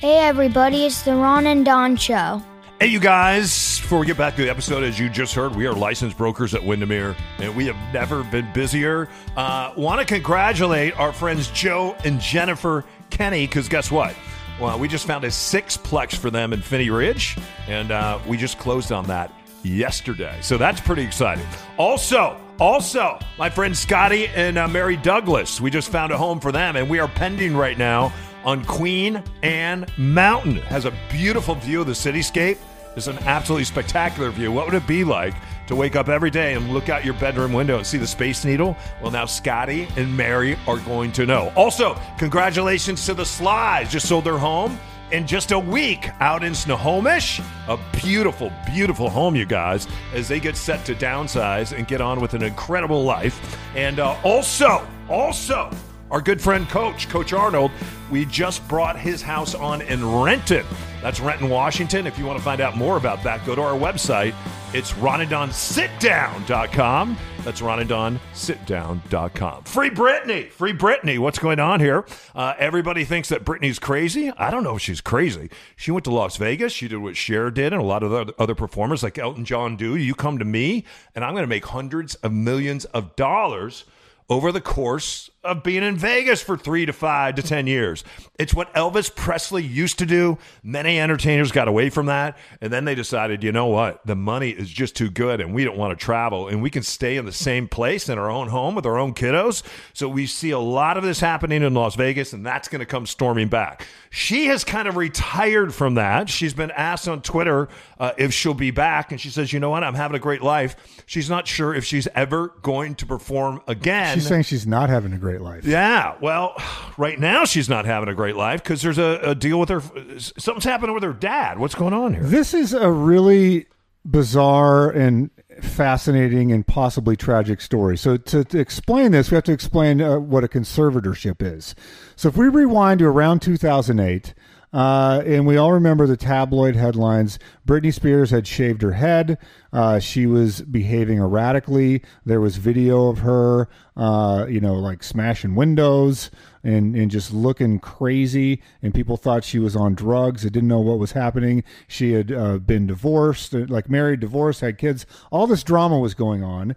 Hey 0.00 0.18
everybody, 0.18 0.84
it's 0.84 1.00
the 1.00 1.14
Ron 1.14 1.46
and 1.46 1.64
Don 1.64 1.96
Show. 1.96 2.42
Hey, 2.78 2.88
you 2.88 3.00
guys, 3.00 3.73
before 3.84 3.98
we 3.98 4.06
get 4.06 4.16
back 4.16 4.34
to 4.34 4.40
the 4.40 4.48
episode, 4.48 4.82
as 4.82 4.98
you 4.98 5.10
just 5.10 5.34
heard, 5.34 5.54
we 5.54 5.66
are 5.66 5.74
licensed 5.74 6.16
brokers 6.16 6.54
at 6.54 6.64
Windermere, 6.64 7.14
and 7.38 7.54
we 7.54 7.66
have 7.66 7.76
never 7.92 8.24
been 8.24 8.50
busier. 8.54 9.10
Uh, 9.36 9.74
Want 9.76 10.00
to 10.00 10.06
congratulate 10.06 10.98
our 10.98 11.12
friends 11.12 11.50
Joe 11.50 11.94
and 12.02 12.18
Jennifer 12.18 12.86
Kenny, 13.10 13.46
because 13.46 13.68
guess 13.68 13.90
what? 13.90 14.16
Well, 14.58 14.78
we 14.78 14.88
just 14.88 15.06
found 15.06 15.24
a 15.24 15.28
sixplex 15.28 16.16
for 16.16 16.30
them 16.30 16.54
in 16.54 16.62
Phinney 16.62 16.88
Ridge, 16.88 17.36
and 17.68 17.90
uh, 17.90 18.18
we 18.26 18.38
just 18.38 18.58
closed 18.58 18.90
on 18.90 19.04
that 19.08 19.30
yesterday. 19.62 20.38
So 20.40 20.56
that's 20.56 20.80
pretty 20.80 21.02
exciting. 21.02 21.46
Also, 21.76 22.40
also, 22.58 23.18
my 23.36 23.50
friend 23.50 23.76
Scotty 23.76 24.28
and 24.28 24.56
uh, 24.56 24.66
Mary 24.66 24.96
Douglas, 24.96 25.60
we 25.60 25.70
just 25.70 25.90
found 25.90 26.10
a 26.10 26.16
home 26.16 26.40
for 26.40 26.52
them, 26.52 26.76
and 26.76 26.88
we 26.88 27.00
are 27.00 27.08
pending 27.08 27.54
right 27.54 27.76
now 27.76 28.14
on 28.46 28.64
Queen 28.64 29.22
Anne 29.42 29.84
Mountain. 29.98 30.56
It 30.56 30.64
has 30.64 30.86
a 30.86 30.92
beautiful 31.10 31.54
view 31.54 31.82
of 31.82 31.86
the 31.86 31.92
cityscape. 31.92 32.56
It's 32.96 33.06
an 33.08 33.18
absolutely 33.20 33.64
spectacular 33.64 34.30
view. 34.30 34.52
What 34.52 34.66
would 34.66 34.74
it 34.74 34.86
be 34.86 35.04
like 35.04 35.34
to 35.66 35.74
wake 35.74 35.96
up 35.96 36.08
every 36.08 36.30
day 36.30 36.54
and 36.54 36.72
look 36.72 36.88
out 36.88 37.04
your 37.04 37.14
bedroom 37.14 37.52
window 37.52 37.78
and 37.78 37.86
see 37.86 37.98
the 37.98 38.06
Space 38.06 38.44
Needle? 38.44 38.76
Well, 39.02 39.10
now 39.10 39.26
Scotty 39.26 39.88
and 39.96 40.16
Mary 40.16 40.56
are 40.68 40.78
going 40.78 41.10
to 41.12 41.26
know. 41.26 41.52
Also, 41.56 41.98
congratulations 42.18 43.04
to 43.06 43.14
the 43.14 43.24
Slides. 43.24 43.90
Just 43.90 44.08
sold 44.08 44.24
their 44.24 44.38
home 44.38 44.78
in 45.10 45.26
just 45.26 45.52
a 45.52 45.58
week 45.58 46.08
out 46.20 46.44
in 46.44 46.54
Snohomish. 46.54 47.40
A 47.68 47.78
beautiful, 47.92 48.52
beautiful 48.66 49.08
home, 49.08 49.34
you 49.34 49.46
guys, 49.46 49.86
as 50.12 50.28
they 50.28 50.40
get 50.40 50.56
set 50.56 50.84
to 50.84 50.94
downsize 50.94 51.76
and 51.76 51.86
get 51.86 52.00
on 52.00 52.20
with 52.20 52.34
an 52.34 52.42
incredible 52.42 53.04
life. 53.04 53.58
And 53.74 53.98
uh, 53.98 54.16
also, 54.22 54.86
also, 55.08 55.70
our 56.14 56.20
good 56.20 56.40
friend 56.40 56.68
Coach, 56.68 57.08
Coach 57.08 57.32
Arnold, 57.32 57.72
we 58.08 58.24
just 58.26 58.68
brought 58.68 58.96
his 58.96 59.20
house 59.20 59.56
on 59.56 59.82
in 59.82 60.08
Renton. 60.08 60.64
That's 61.02 61.18
Renton, 61.18 61.48
Washington. 61.48 62.06
If 62.06 62.16
you 62.20 62.24
want 62.24 62.38
to 62.38 62.44
find 62.44 62.60
out 62.60 62.76
more 62.76 62.96
about 62.96 63.24
that, 63.24 63.44
go 63.44 63.56
to 63.56 63.60
our 63.60 63.76
website. 63.76 64.32
It's 64.72 64.92
ronanddonsitdown.com. 64.92 67.16
That's 67.42 67.60
ronanddonsitdown.com. 67.60 69.64
Free 69.64 69.90
Britney. 69.90 70.52
Free 70.52 70.72
Britney. 70.72 71.18
What's 71.18 71.40
going 71.40 71.58
on 71.58 71.80
here? 71.80 72.06
Uh, 72.32 72.54
everybody 72.60 73.04
thinks 73.04 73.28
that 73.30 73.44
Britney's 73.44 73.80
crazy. 73.80 74.30
I 74.30 74.52
don't 74.52 74.62
know 74.62 74.76
if 74.76 74.82
she's 74.82 75.00
crazy. 75.00 75.50
She 75.74 75.90
went 75.90 76.04
to 76.04 76.12
Las 76.12 76.36
Vegas. 76.36 76.72
She 76.72 76.86
did 76.86 76.98
what 76.98 77.16
Cher 77.16 77.50
did 77.50 77.72
and 77.72 77.82
a 77.82 77.84
lot 77.84 78.04
of 78.04 78.12
other, 78.12 78.32
other 78.38 78.54
performers 78.54 79.02
like 79.02 79.18
Elton 79.18 79.44
John 79.44 79.74
do. 79.74 79.96
You 79.96 80.14
come 80.14 80.38
to 80.38 80.44
me, 80.44 80.84
and 81.16 81.24
I'm 81.24 81.32
going 81.32 81.42
to 81.42 81.48
make 81.48 81.66
hundreds 81.66 82.14
of 82.14 82.30
millions 82.30 82.84
of 82.84 83.16
dollars 83.16 83.84
over 84.30 84.52
the 84.52 84.60
course 84.60 85.28
of 85.44 85.62
being 85.62 85.82
in 85.82 85.96
Vegas 85.96 86.42
for 86.42 86.56
three 86.56 86.86
to 86.86 86.92
five 86.92 87.34
to 87.36 87.42
10 87.42 87.66
years. 87.66 88.02
It's 88.38 88.54
what 88.54 88.72
Elvis 88.74 89.14
Presley 89.14 89.62
used 89.62 89.98
to 89.98 90.06
do. 90.06 90.38
Many 90.62 90.98
entertainers 90.98 91.52
got 91.52 91.68
away 91.68 91.90
from 91.90 92.06
that. 92.06 92.36
And 92.60 92.72
then 92.72 92.84
they 92.84 92.94
decided, 92.94 93.44
you 93.44 93.52
know 93.52 93.66
what? 93.66 94.04
The 94.06 94.16
money 94.16 94.50
is 94.50 94.70
just 94.70 94.96
too 94.96 95.10
good 95.10 95.40
and 95.40 95.54
we 95.54 95.64
don't 95.64 95.76
want 95.76 95.98
to 95.98 96.04
travel 96.04 96.48
and 96.48 96.62
we 96.62 96.70
can 96.70 96.82
stay 96.82 97.16
in 97.16 97.26
the 97.26 97.32
same 97.32 97.68
place 97.68 98.08
in 98.08 98.18
our 98.18 98.30
own 98.30 98.48
home 98.48 98.74
with 98.74 98.86
our 98.86 98.98
own 98.98 99.14
kiddos. 99.14 99.62
So 99.92 100.08
we 100.08 100.26
see 100.26 100.50
a 100.50 100.58
lot 100.58 100.96
of 100.96 101.04
this 101.04 101.20
happening 101.20 101.62
in 101.62 101.74
Las 101.74 101.94
Vegas 101.94 102.32
and 102.32 102.44
that's 102.44 102.68
going 102.68 102.80
to 102.80 102.86
come 102.86 103.06
storming 103.06 103.48
back. 103.48 103.86
She 104.10 104.46
has 104.46 104.64
kind 104.64 104.88
of 104.88 104.96
retired 104.96 105.74
from 105.74 105.94
that. 105.94 106.28
She's 106.28 106.54
been 106.54 106.70
asked 106.70 107.08
on 107.08 107.20
Twitter 107.20 107.68
uh, 107.98 108.12
if 108.16 108.32
she'll 108.32 108.54
be 108.54 108.70
back. 108.70 109.10
And 109.10 109.20
she 109.20 109.28
says, 109.28 109.52
you 109.52 109.60
know 109.60 109.70
what? 109.70 109.82
I'm 109.82 109.94
having 109.94 110.16
a 110.16 110.20
great 110.20 110.42
life. 110.42 111.02
She's 111.06 111.28
not 111.28 111.46
sure 111.48 111.74
if 111.74 111.84
she's 111.84 112.06
ever 112.14 112.48
going 112.62 112.94
to 112.96 113.06
perform 113.06 113.60
again. 113.66 114.14
She's 114.14 114.28
saying 114.28 114.44
she's 114.44 114.66
not 114.66 114.88
having 114.88 115.12
a 115.12 115.18
great 115.38 115.44
life. 115.44 115.64
Yeah, 115.64 116.14
well, 116.20 116.54
right 116.96 117.18
now 117.18 117.44
she's 117.44 117.68
not 117.68 117.84
having 117.84 118.08
a 118.08 118.14
great 118.14 118.36
life 118.36 118.62
because 118.62 118.82
there's 118.82 118.98
a, 118.98 119.20
a 119.22 119.34
deal 119.34 119.58
with 119.58 119.68
her. 119.68 119.82
Something's 120.18 120.64
happening 120.64 120.94
with 120.94 121.02
her 121.02 121.12
dad. 121.12 121.58
What's 121.58 121.74
going 121.74 121.94
on 121.94 122.14
here? 122.14 122.22
This 122.22 122.54
is 122.54 122.72
a 122.72 122.90
really 122.90 123.66
bizarre 124.04 124.90
and 124.90 125.30
fascinating 125.62 126.52
and 126.52 126.66
possibly 126.66 127.16
tragic 127.16 127.60
story. 127.60 127.96
So, 127.96 128.16
to, 128.16 128.44
to 128.44 128.58
explain 128.58 129.12
this, 129.12 129.30
we 129.30 129.36
have 129.36 129.44
to 129.44 129.52
explain 129.52 130.00
uh, 130.00 130.18
what 130.18 130.44
a 130.44 130.48
conservatorship 130.48 131.40
is. 131.40 131.74
So, 132.16 132.28
if 132.28 132.36
we 132.36 132.48
rewind 132.48 133.00
to 133.00 133.06
around 133.06 133.40
2008, 133.40 134.34
uh, 134.74 135.22
and 135.24 135.46
we 135.46 135.56
all 135.56 135.70
remember 135.70 136.04
the 136.04 136.16
tabloid 136.16 136.74
headlines. 136.74 137.38
Britney 137.64 137.94
Spears 137.94 138.30
had 138.30 138.44
shaved 138.44 138.82
her 138.82 138.90
head. 138.90 139.38
Uh, 139.72 140.00
she 140.00 140.26
was 140.26 140.62
behaving 140.62 141.18
erratically. 141.18 142.02
There 142.26 142.40
was 142.40 142.56
video 142.56 143.06
of 143.06 143.18
her, 143.18 143.68
uh, 143.96 144.46
you 144.48 144.60
know, 144.60 144.74
like 144.74 145.04
smashing 145.04 145.54
windows 145.54 146.32
and, 146.64 146.96
and 146.96 147.08
just 147.08 147.32
looking 147.32 147.78
crazy. 147.78 148.60
And 148.82 148.92
people 148.92 149.16
thought 149.16 149.44
she 149.44 149.60
was 149.60 149.76
on 149.76 149.94
drugs. 149.94 150.42
They 150.42 150.50
didn't 150.50 150.68
know 150.68 150.80
what 150.80 150.98
was 150.98 151.12
happening. 151.12 151.62
She 151.86 152.14
had 152.14 152.32
uh, 152.32 152.58
been 152.58 152.88
divorced, 152.88 153.54
uh, 153.54 153.66
like 153.68 153.88
married, 153.88 154.18
divorced, 154.18 154.60
had 154.60 154.76
kids. 154.76 155.06
All 155.30 155.46
this 155.46 155.62
drama 155.62 156.00
was 156.00 156.14
going 156.14 156.42
on. 156.42 156.74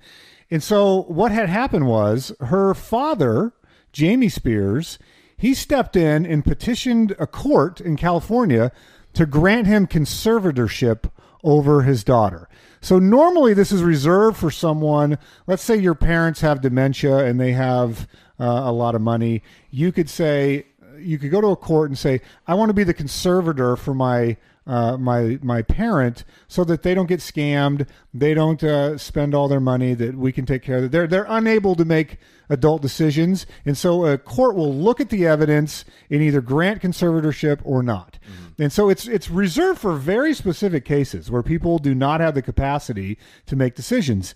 And 0.51 0.61
so 0.61 1.01
what 1.07 1.31
had 1.31 1.49
happened 1.49 1.87
was 1.87 2.31
her 2.41 2.75
father, 2.75 3.53
Jamie 3.91 4.29
Spears, 4.29 4.99
he 5.37 5.53
stepped 5.53 5.95
in 5.95 6.25
and 6.25 6.43
petitioned 6.43 7.15
a 7.19 7.27
court 7.27 7.79
in 7.79 7.95
California 7.95 8.71
to 9.13 9.25
grant 9.25 9.67
him 9.67 9.87
conservatorship 9.87 11.09
over 11.43 11.83
his 11.83 12.03
daughter. 12.03 12.49
So 12.81 12.99
normally 12.99 13.53
this 13.53 13.71
is 13.71 13.83
reserved 13.83 14.37
for 14.37 14.51
someone, 14.51 15.17
let's 15.45 15.63
say 15.63 15.75
your 15.75 15.95
parents 15.95 16.41
have 16.41 16.61
dementia 16.61 17.19
and 17.25 17.39
they 17.39 17.51
have 17.53 18.07
uh, 18.39 18.61
a 18.65 18.71
lot 18.71 18.95
of 18.95 19.01
money. 19.01 19.43
You 19.69 19.91
could 19.91 20.09
say, 20.09 20.67
you 20.99 21.17
could 21.19 21.31
go 21.31 21.41
to 21.41 21.47
a 21.47 21.55
court 21.55 21.89
and 21.89 21.97
say, 21.97 22.21
I 22.47 22.55
want 22.55 22.69
to 22.69 22.73
be 22.73 22.83
the 22.83 22.93
conservator 22.93 23.75
for 23.75 23.93
my 23.93 24.37
uh, 24.67 24.97
my 24.97 25.39
my 25.41 25.61
parent 25.61 26.25
so 26.47 26.63
that 26.65 26.83
they 26.83 26.93
don't 26.93 27.07
get 27.07 27.21
scammed, 27.21 27.87
they 28.13 28.33
don't 28.33 28.61
uh, 28.63 28.97
spend 28.97 29.33
all 29.33 29.47
their 29.47 29.61
money, 29.61 29.93
that 29.93 30.15
we 30.15 30.31
can 30.31 30.45
take 30.45 30.61
care 30.61 30.77
of 30.77 30.83
it. 30.85 30.91
They're 30.91 31.07
they're 31.07 31.25
unable 31.29 31.75
to 31.75 31.85
make 31.85 32.17
adult 32.49 32.81
decisions, 32.81 33.45
and 33.65 33.77
so 33.77 34.05
a 34.05 34.17
court 34.17 34.55
will 34.55 34.73
look 34.73 34.99
at 34.99 35.09
the 35.09 35.25
evidence 35.25 35.85
and 36.09 36.21
either 36.21 36.41
grant 36.41 36.81
conservatorship 36.81 37.59
or 37.63 37.81
not. 37.81 38.19
And 38.59 38.71
so 38.71 38.89
it's 38.89 39.07
it's 39.07 39.29
reserved 39.29 39.79
for 39.79 39.93
very 39.93 40.33
specific 40.33 40.83
cases 40.83 41.31
where 41.31 41.43
people 41.43 41.79
do 41.79 41.95
not 41.95 42.21
have 42.21 42.35
the 42.35 42.41
capacity 42.41 43.17
to 43.45 43.55
make 43.55 43.75
decisions. 43.75 44.35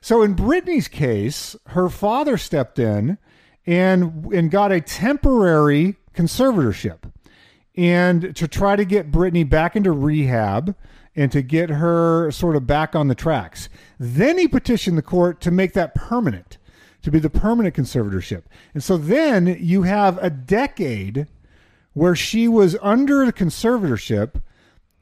So 0.00 0.22
in 0.22 0.34
Britney's 0.34 0.88
case, 0.88 1.56
her 1.68 1.88
father 1.88 2.36
stepped 2.36 2.78
in 2.78 3.18
and 3.66 4.26
and 4.32 4.50
got 4.50 4.72
a 4.72 4.80
temporary 4.80 5.96
conservatorship 6.14 7.11
and 7.76 8.34
to 8.36 8.46
try 8.46 8.76
to 8.76 8.84
get 8.84 9.10
Britney 9.10 9.48
back 9.48 9.76
into 9.76 9.92
rehab 9.92 10.74
and 11.14 11.30
to 11.32 11.42
get 11.42 11.70
her 11.70 12.30
sort 12.30 12.56
of 12.56 12.66
back 12.66 12.94
on 12.94 13.08
the 13.08 13.14
tracks. 13.14 13.68
Then 13.98 14.38
he 14.38 14.48
petitioned 14.48 14.96
the 14.96 15.02
court 15.02 15.40
to 15.42 15.50
make 15.50 15.72
that 15.74 15.94
permanent, 15.94 16.58
to 17.02 17.10
be 17.10 17.18
the 17.18 17.30
permanent 17.30 17.74
conservatorship. 17.74 18.44
And 18.74 18.82
so 18.82 18.96
then 18.96 19.56
you 19.60 19.82
have 19.82 20.18
a 20.18 20.30
decade 20.30 21.26
where 21.92 22.16
she 22.16 22.48
was 22.48 22.76
under 22.80 23.26
the 23.26 23.32
conservatorship 23.32 24.40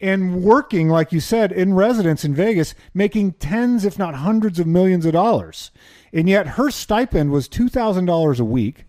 and 0.01 0.43
working, 0.43 0.89
like 0.89 1.13
you 1.13 1.21
said, 1.21 1.53
in 1.53 1.75
residence 1.75 2.25
in 2.25 2.35
Vegas, 2.35 2.75
making 2.95 3.33
tens, 3.33 3.85
if 3.85 3.99
not 3.99 4.15
hundreds 4.15 4.59
of 4.59 4.67
millions 4.67 5.05
of 5.05 5.13
dollars. 5.13 5.71
And 6.13 6.29
yet 6.29 6.49
her 6.49 6.71
stipend 6.71 7.31
was 7.31 7.49
$2,000 7.49 8.41
a 8.41 8.45
week. 8.45 8.85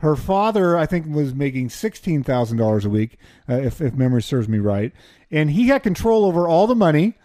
Her 0.00 0.16
father, 0.16 0.78
I 0.78 0.86
think, 0.86 1.06
was 1.14 1.34
making 1.34 1.68
sixteen 1.68 2.22
thousand 2.22 2.56
dollars 2.56 2.84
a 2.84 2.90
week, 2.90 3.18
uh, 3.48 3.54
if 3.54 3.80
if 3.80 3.94
memory 3.94 4.22
serves 4.22 4.48
me 4.48 4.58
right, 4.58 4.92
and 5.30 5.50
he 5.50 5.68
had 5.68 5.82
control 5.82 6.24
over 6.24 6.48
all 6.48 6.66
the 6.66 6.74
money. 6.74 7.18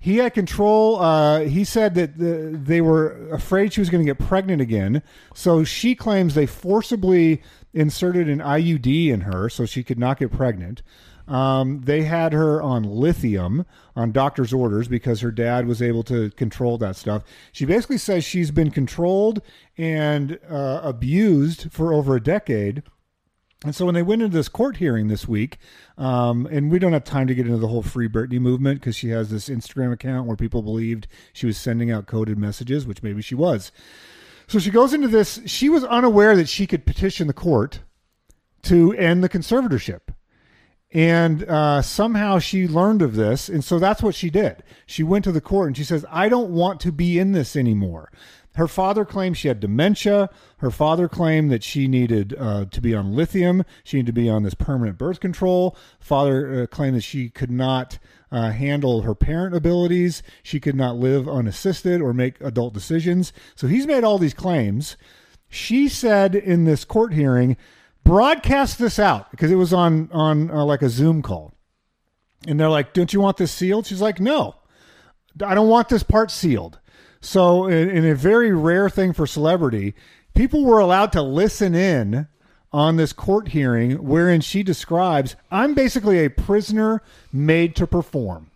He 0.00 0.18
had 0.18 0.32
control. 0.32 1.00
Uh, 1.00 1.40
he 1.40 1.64
said 1.64 1.94
that 1.96 2.18
the, 2.18 2.56
they 2.60 2.80
were 2.80 3.30
afraid 3.32 3.72
she 3.72 3.80
was 3.80 3.90
going 3.90 4.04
to 4.04 4.12
get 4.12 4.24
pregnant 4.24 4.60
again. 4.60 5.02
So 5.34 5.64
she 5.64 5.94
claims 5.96 6.34
they 6.34 6.46
forcibly 6.46 7.42
inserted 7.74 8.28
an 8.28 8.38
IUD 8.38 9.08
in 9.08 9.22
her 9.22 9.48
so 9.48 9.66
she 9.66 9.82
could 9.82 9.98
not 9.98 10.18
get 10.18 10.30
pregnant. 10.30 10.82
Um, 11.28 11.82
they 11.82 12.02
had 12.02 12.32
her 12.32 12.62
on 12.62 12.82
lithium 12.84 13.66
on 13.94 14.12
doctor's 14.12 14.52
orders 14.52 14.88
because 14.88 15.20
her 15.20 15.30
dad 15.30 15.66
was 15.66 15.82
able 15.82 16.02
to 16.04 16.30
control 16.30 16.78
that 16.78 16.96
stuff. 16.96 17.22
She 17.52 17.66
basically 17.66 17.98
says 17.98 18.24
she's 18.24 18.50
been 18.50 18.70
controlled 18.70 19.42
and 19.76 20.38
uh, 20.48 20.80
abused 20.82 21.70
for 21.70 21.92
over 21.92 22.16
a 22.16 22.22
decade. 22.22 22.82
And 23.64 23.74
so 23.74 23.84
when 23.84 23.94
they 23.94 24.02
went 24.02 24.22
into 24.22 24.36
this 24.36 24.48
court 24.48 24.76
hearing 24.76 25.08
this 25.08 25.26
week, 25.26 25.58
um, 25.98 26.46
and 26.46 26.70
we 26.70 26.78
don't 26.78 26.92
have 26.92 27.04
time 27.04 27.26
to 27.26 27.34
get 27.34 27.46
into 27.46 27.58
the 27.58 27.68
whole 27.68 27.82
Free 27.82 28.08
Britney 28.08 28.40
movement 28.40 28.80
because 28.80 28.96
she 28.96 29.08
has 29.08 29.30
this 29.30 29.48
Instagram 29.48 29.92
account 29.92 30.28
where 30.28 30.36
people 30.36 30.62
believed 30.62 31.08
she 31.32 31.44
was 31.44 31.58
sending 31.58 31.90
out 31.90 32.06
coded 32.06 32.38
messages, 32.38 32.86
which 32.86 33.02
maybe 33.02 33.20
she 33.20 33.34
was. 33.34 33.72
So 34.46 34.58
she 34.58 34.70
goes 34.70 34.94
into 34.94 35.08
this. 35.08 35.40
She 35.44 35.68
was 35.68 35.84
unaware 35.84 36.36
that 36.36 36.48
she 36.48 36.66
could 36.66 36.86
petition 36.86 37.26
the 37.26 37.32
court 37.34 37.80
to 38.62 38.94
end 38.94 39.22
the 39.22 39.28
conservatorship. 39.28 40.00
And 40.90 41.44
uh, 41.44 41.82
somehow 41.82 42.38
she 42.38 42.66
learned 42.66 43.02
of 43.02 43.14
this. 43.14 43.48
And 43.48 43.62
so 43.62 43.78
that's 43.78 44.02
what 44.02 44.14
she 44.14 44.30
did. 44.30 44.62
She 44.86 45.02
went 45.02 45.24
to 45.24 45.32
the 45.32 45.40
court 45.40 45.68
and 45.68 45.76
she 45.76 45.84
says, 45.84 46.06
I 46.10 46.28
don't 46.28 46.50
want 46.50 46.80
to 46.80 46.92
be 46.92 47.18
in 47.18 47.32
this 47.32 47.56
anymore. 47.56 48.10
Her 48.54 48.66
father 48.66 49.04
claimed 49.04 49.36
she 49.36 49.46
had 49.46 49.60
dementia. 49.60 50.30
Her 50.56 50.72
father 50.72 51.08
claimed 51.08 51.48
that 51.52 51.62
she 51.62 51.86
needed 51.86 52.34
uh, 52.36 52.64
to 52.64 52.80
be 52.80 52.92
on 52.92 53.14
lithium. 53.14 53.62
She 53.84 53.98
needed 53.98 54.06
to 54.06 54.20
be 54.20 54.28
on 54.28 54.42
this 54.42 54.54
permanent 54.54 54.98
birth 54.98 55.20
control. 55.20 55.76
Father 56.00 56.62
uh, 56.62 56.66
claimed 56.66 56.96
that 56.96 57.02
she 57.02 57.28
could 57.28 57.52
not 57.52 57.98
uh, 58.32 58.50
handle 58.50 59.02
her 59.02 59.14
parent 59.14 59.54
abilities. 59.54 60.24
She 60.42 60.58
could 60.58 60.74
not 60.74 60.96
live 60.96 61.28
unassisted 61.28 62.00
or 62.00 62.12
make 62.12 62.40
adult 62.40 62.74
decisions. 62.74 63.32
So 63.54 63.68
he's 63.68 63.86
made 63.86 64.02
all 64.02 64.18
these 64.18 64.34
claims. 64.34 64.96
She 65.48 65.88
said 65.88 66.34
in 66.34 66.64
this 66.64 66.84
court 66.84 67.14
hearing, 67.14 67.56
broadcast 68.08 68.78
this 68.78 68.98
out 68.98 69.30
because 69.30 69.50
it 69.50 69.56
was 69.56 69.72
on 69.72 70.08
on 70.12 70.50
uh, 70.50 70.64
like 70.64 70.80
a 70.80 70.88
Zoom 70.88 71.20
call, 71.20 71.52
and 72.46 72.58
they're 72.58 72.70
like, 72.70 72.94
"Don't 72.94 73.12
you 73.12 73.20
want 73.20 73.36
this 73.36 73.52
sealed?" 73.52 73.86
She's 73.86 74.00
like, 74.00 74.18
"No, 74.18 74.56
I 75.44 75.54
don't 75.54 75.68
want 75.68 75.90
this 75.90 76.02
part 76.02 76.30
sealed." 76.30 76.78
So, 77.20 77.66
in, 77.66 77.90
in 77.90 78.06
a 78.06 78.14
very 78.14 78.52
rare 78.52 78.88
thing 78.88 79.12
for 79.12 79.26
celebrity, 79.26 79.94
people 80.34 80.64
were 80.64 80.78
allowed 80.78 81.12
to 81.12 81.22
listen 81.22 81.74
in 81.74 82.28
on 82.72 82.96
this 82.96 83.12
court 83.12 83.48
hearing 83.48 83.92
wherein 84.04 84.40
she 84.40 84.62
describes, 84.62 85.36
I'm 85.50 85.74
basically 85.74 86.24
a 86.24 86.30
prisoner 86.30 87.02
made 87.32 87.74
to 87.76 87.86
perform. 87.86 88.50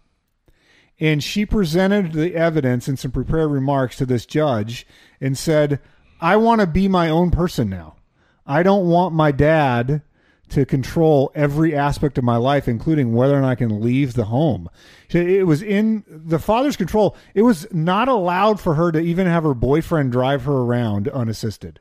And 1.01 1.25
she 1.25 1.45
presented 1.45 2.13
the 2.13 2.37
evidence 2.37 2.87
and 2.87 2.99
some 2.99 3.11
prepared 3.11 3.51
remarks 3.51 3.97
to 3.97 4.07
this 4.07 4.27
judge 4.27 4.87
and 5.21 5.37
said, 5.37 5.81
I 6.21 6.37
want 6.37 6.61
to 6.61 6.67
be 6.67 6.87
my 6.89 7.09
own 7.09 7.31
person 7.31 7.69
now. 7.69 7.97
I 8.47 8.63
don't 8.63 8.89
want 8.89 9.15
my 9.15 9.33
dad 9.33 10.03
to 10.51 10.67
control 10.67 11.33
every 11.35 11.75
aspect 11.75 12.19
of 12.19 12.25
my 12.25 12.37
life, 12.37 12.69
including 12.69 13.15
whether 13.15 13.35
or 13.35 13.41
not 13.41 13.49
I 13.51 13.55
can 13.55 13.81
leave 13.81 14.13
the 14.13 14.27
home. 14.27 14.69
It 15.09 15.47
was 15.47 15.63
in 15.63 16.05
the 16.07 16.39
father's 16.39 16.77
control. 16.77 17.17
It 17.35 17.43
was 17.43 17.67
not 17.73 18.09
allowed 18.09 18.61
for 18.61 18.75
her 18.75 18.93
to 18.93 18.99
even 18.99 19.27
have 19.27 19.45
her 19.45 19.55
boyfriend 19.55 20.13
drive 20.13 20.45
her 20.45 20.53
around 20.53 21.09
unassisted. 21.09 21.81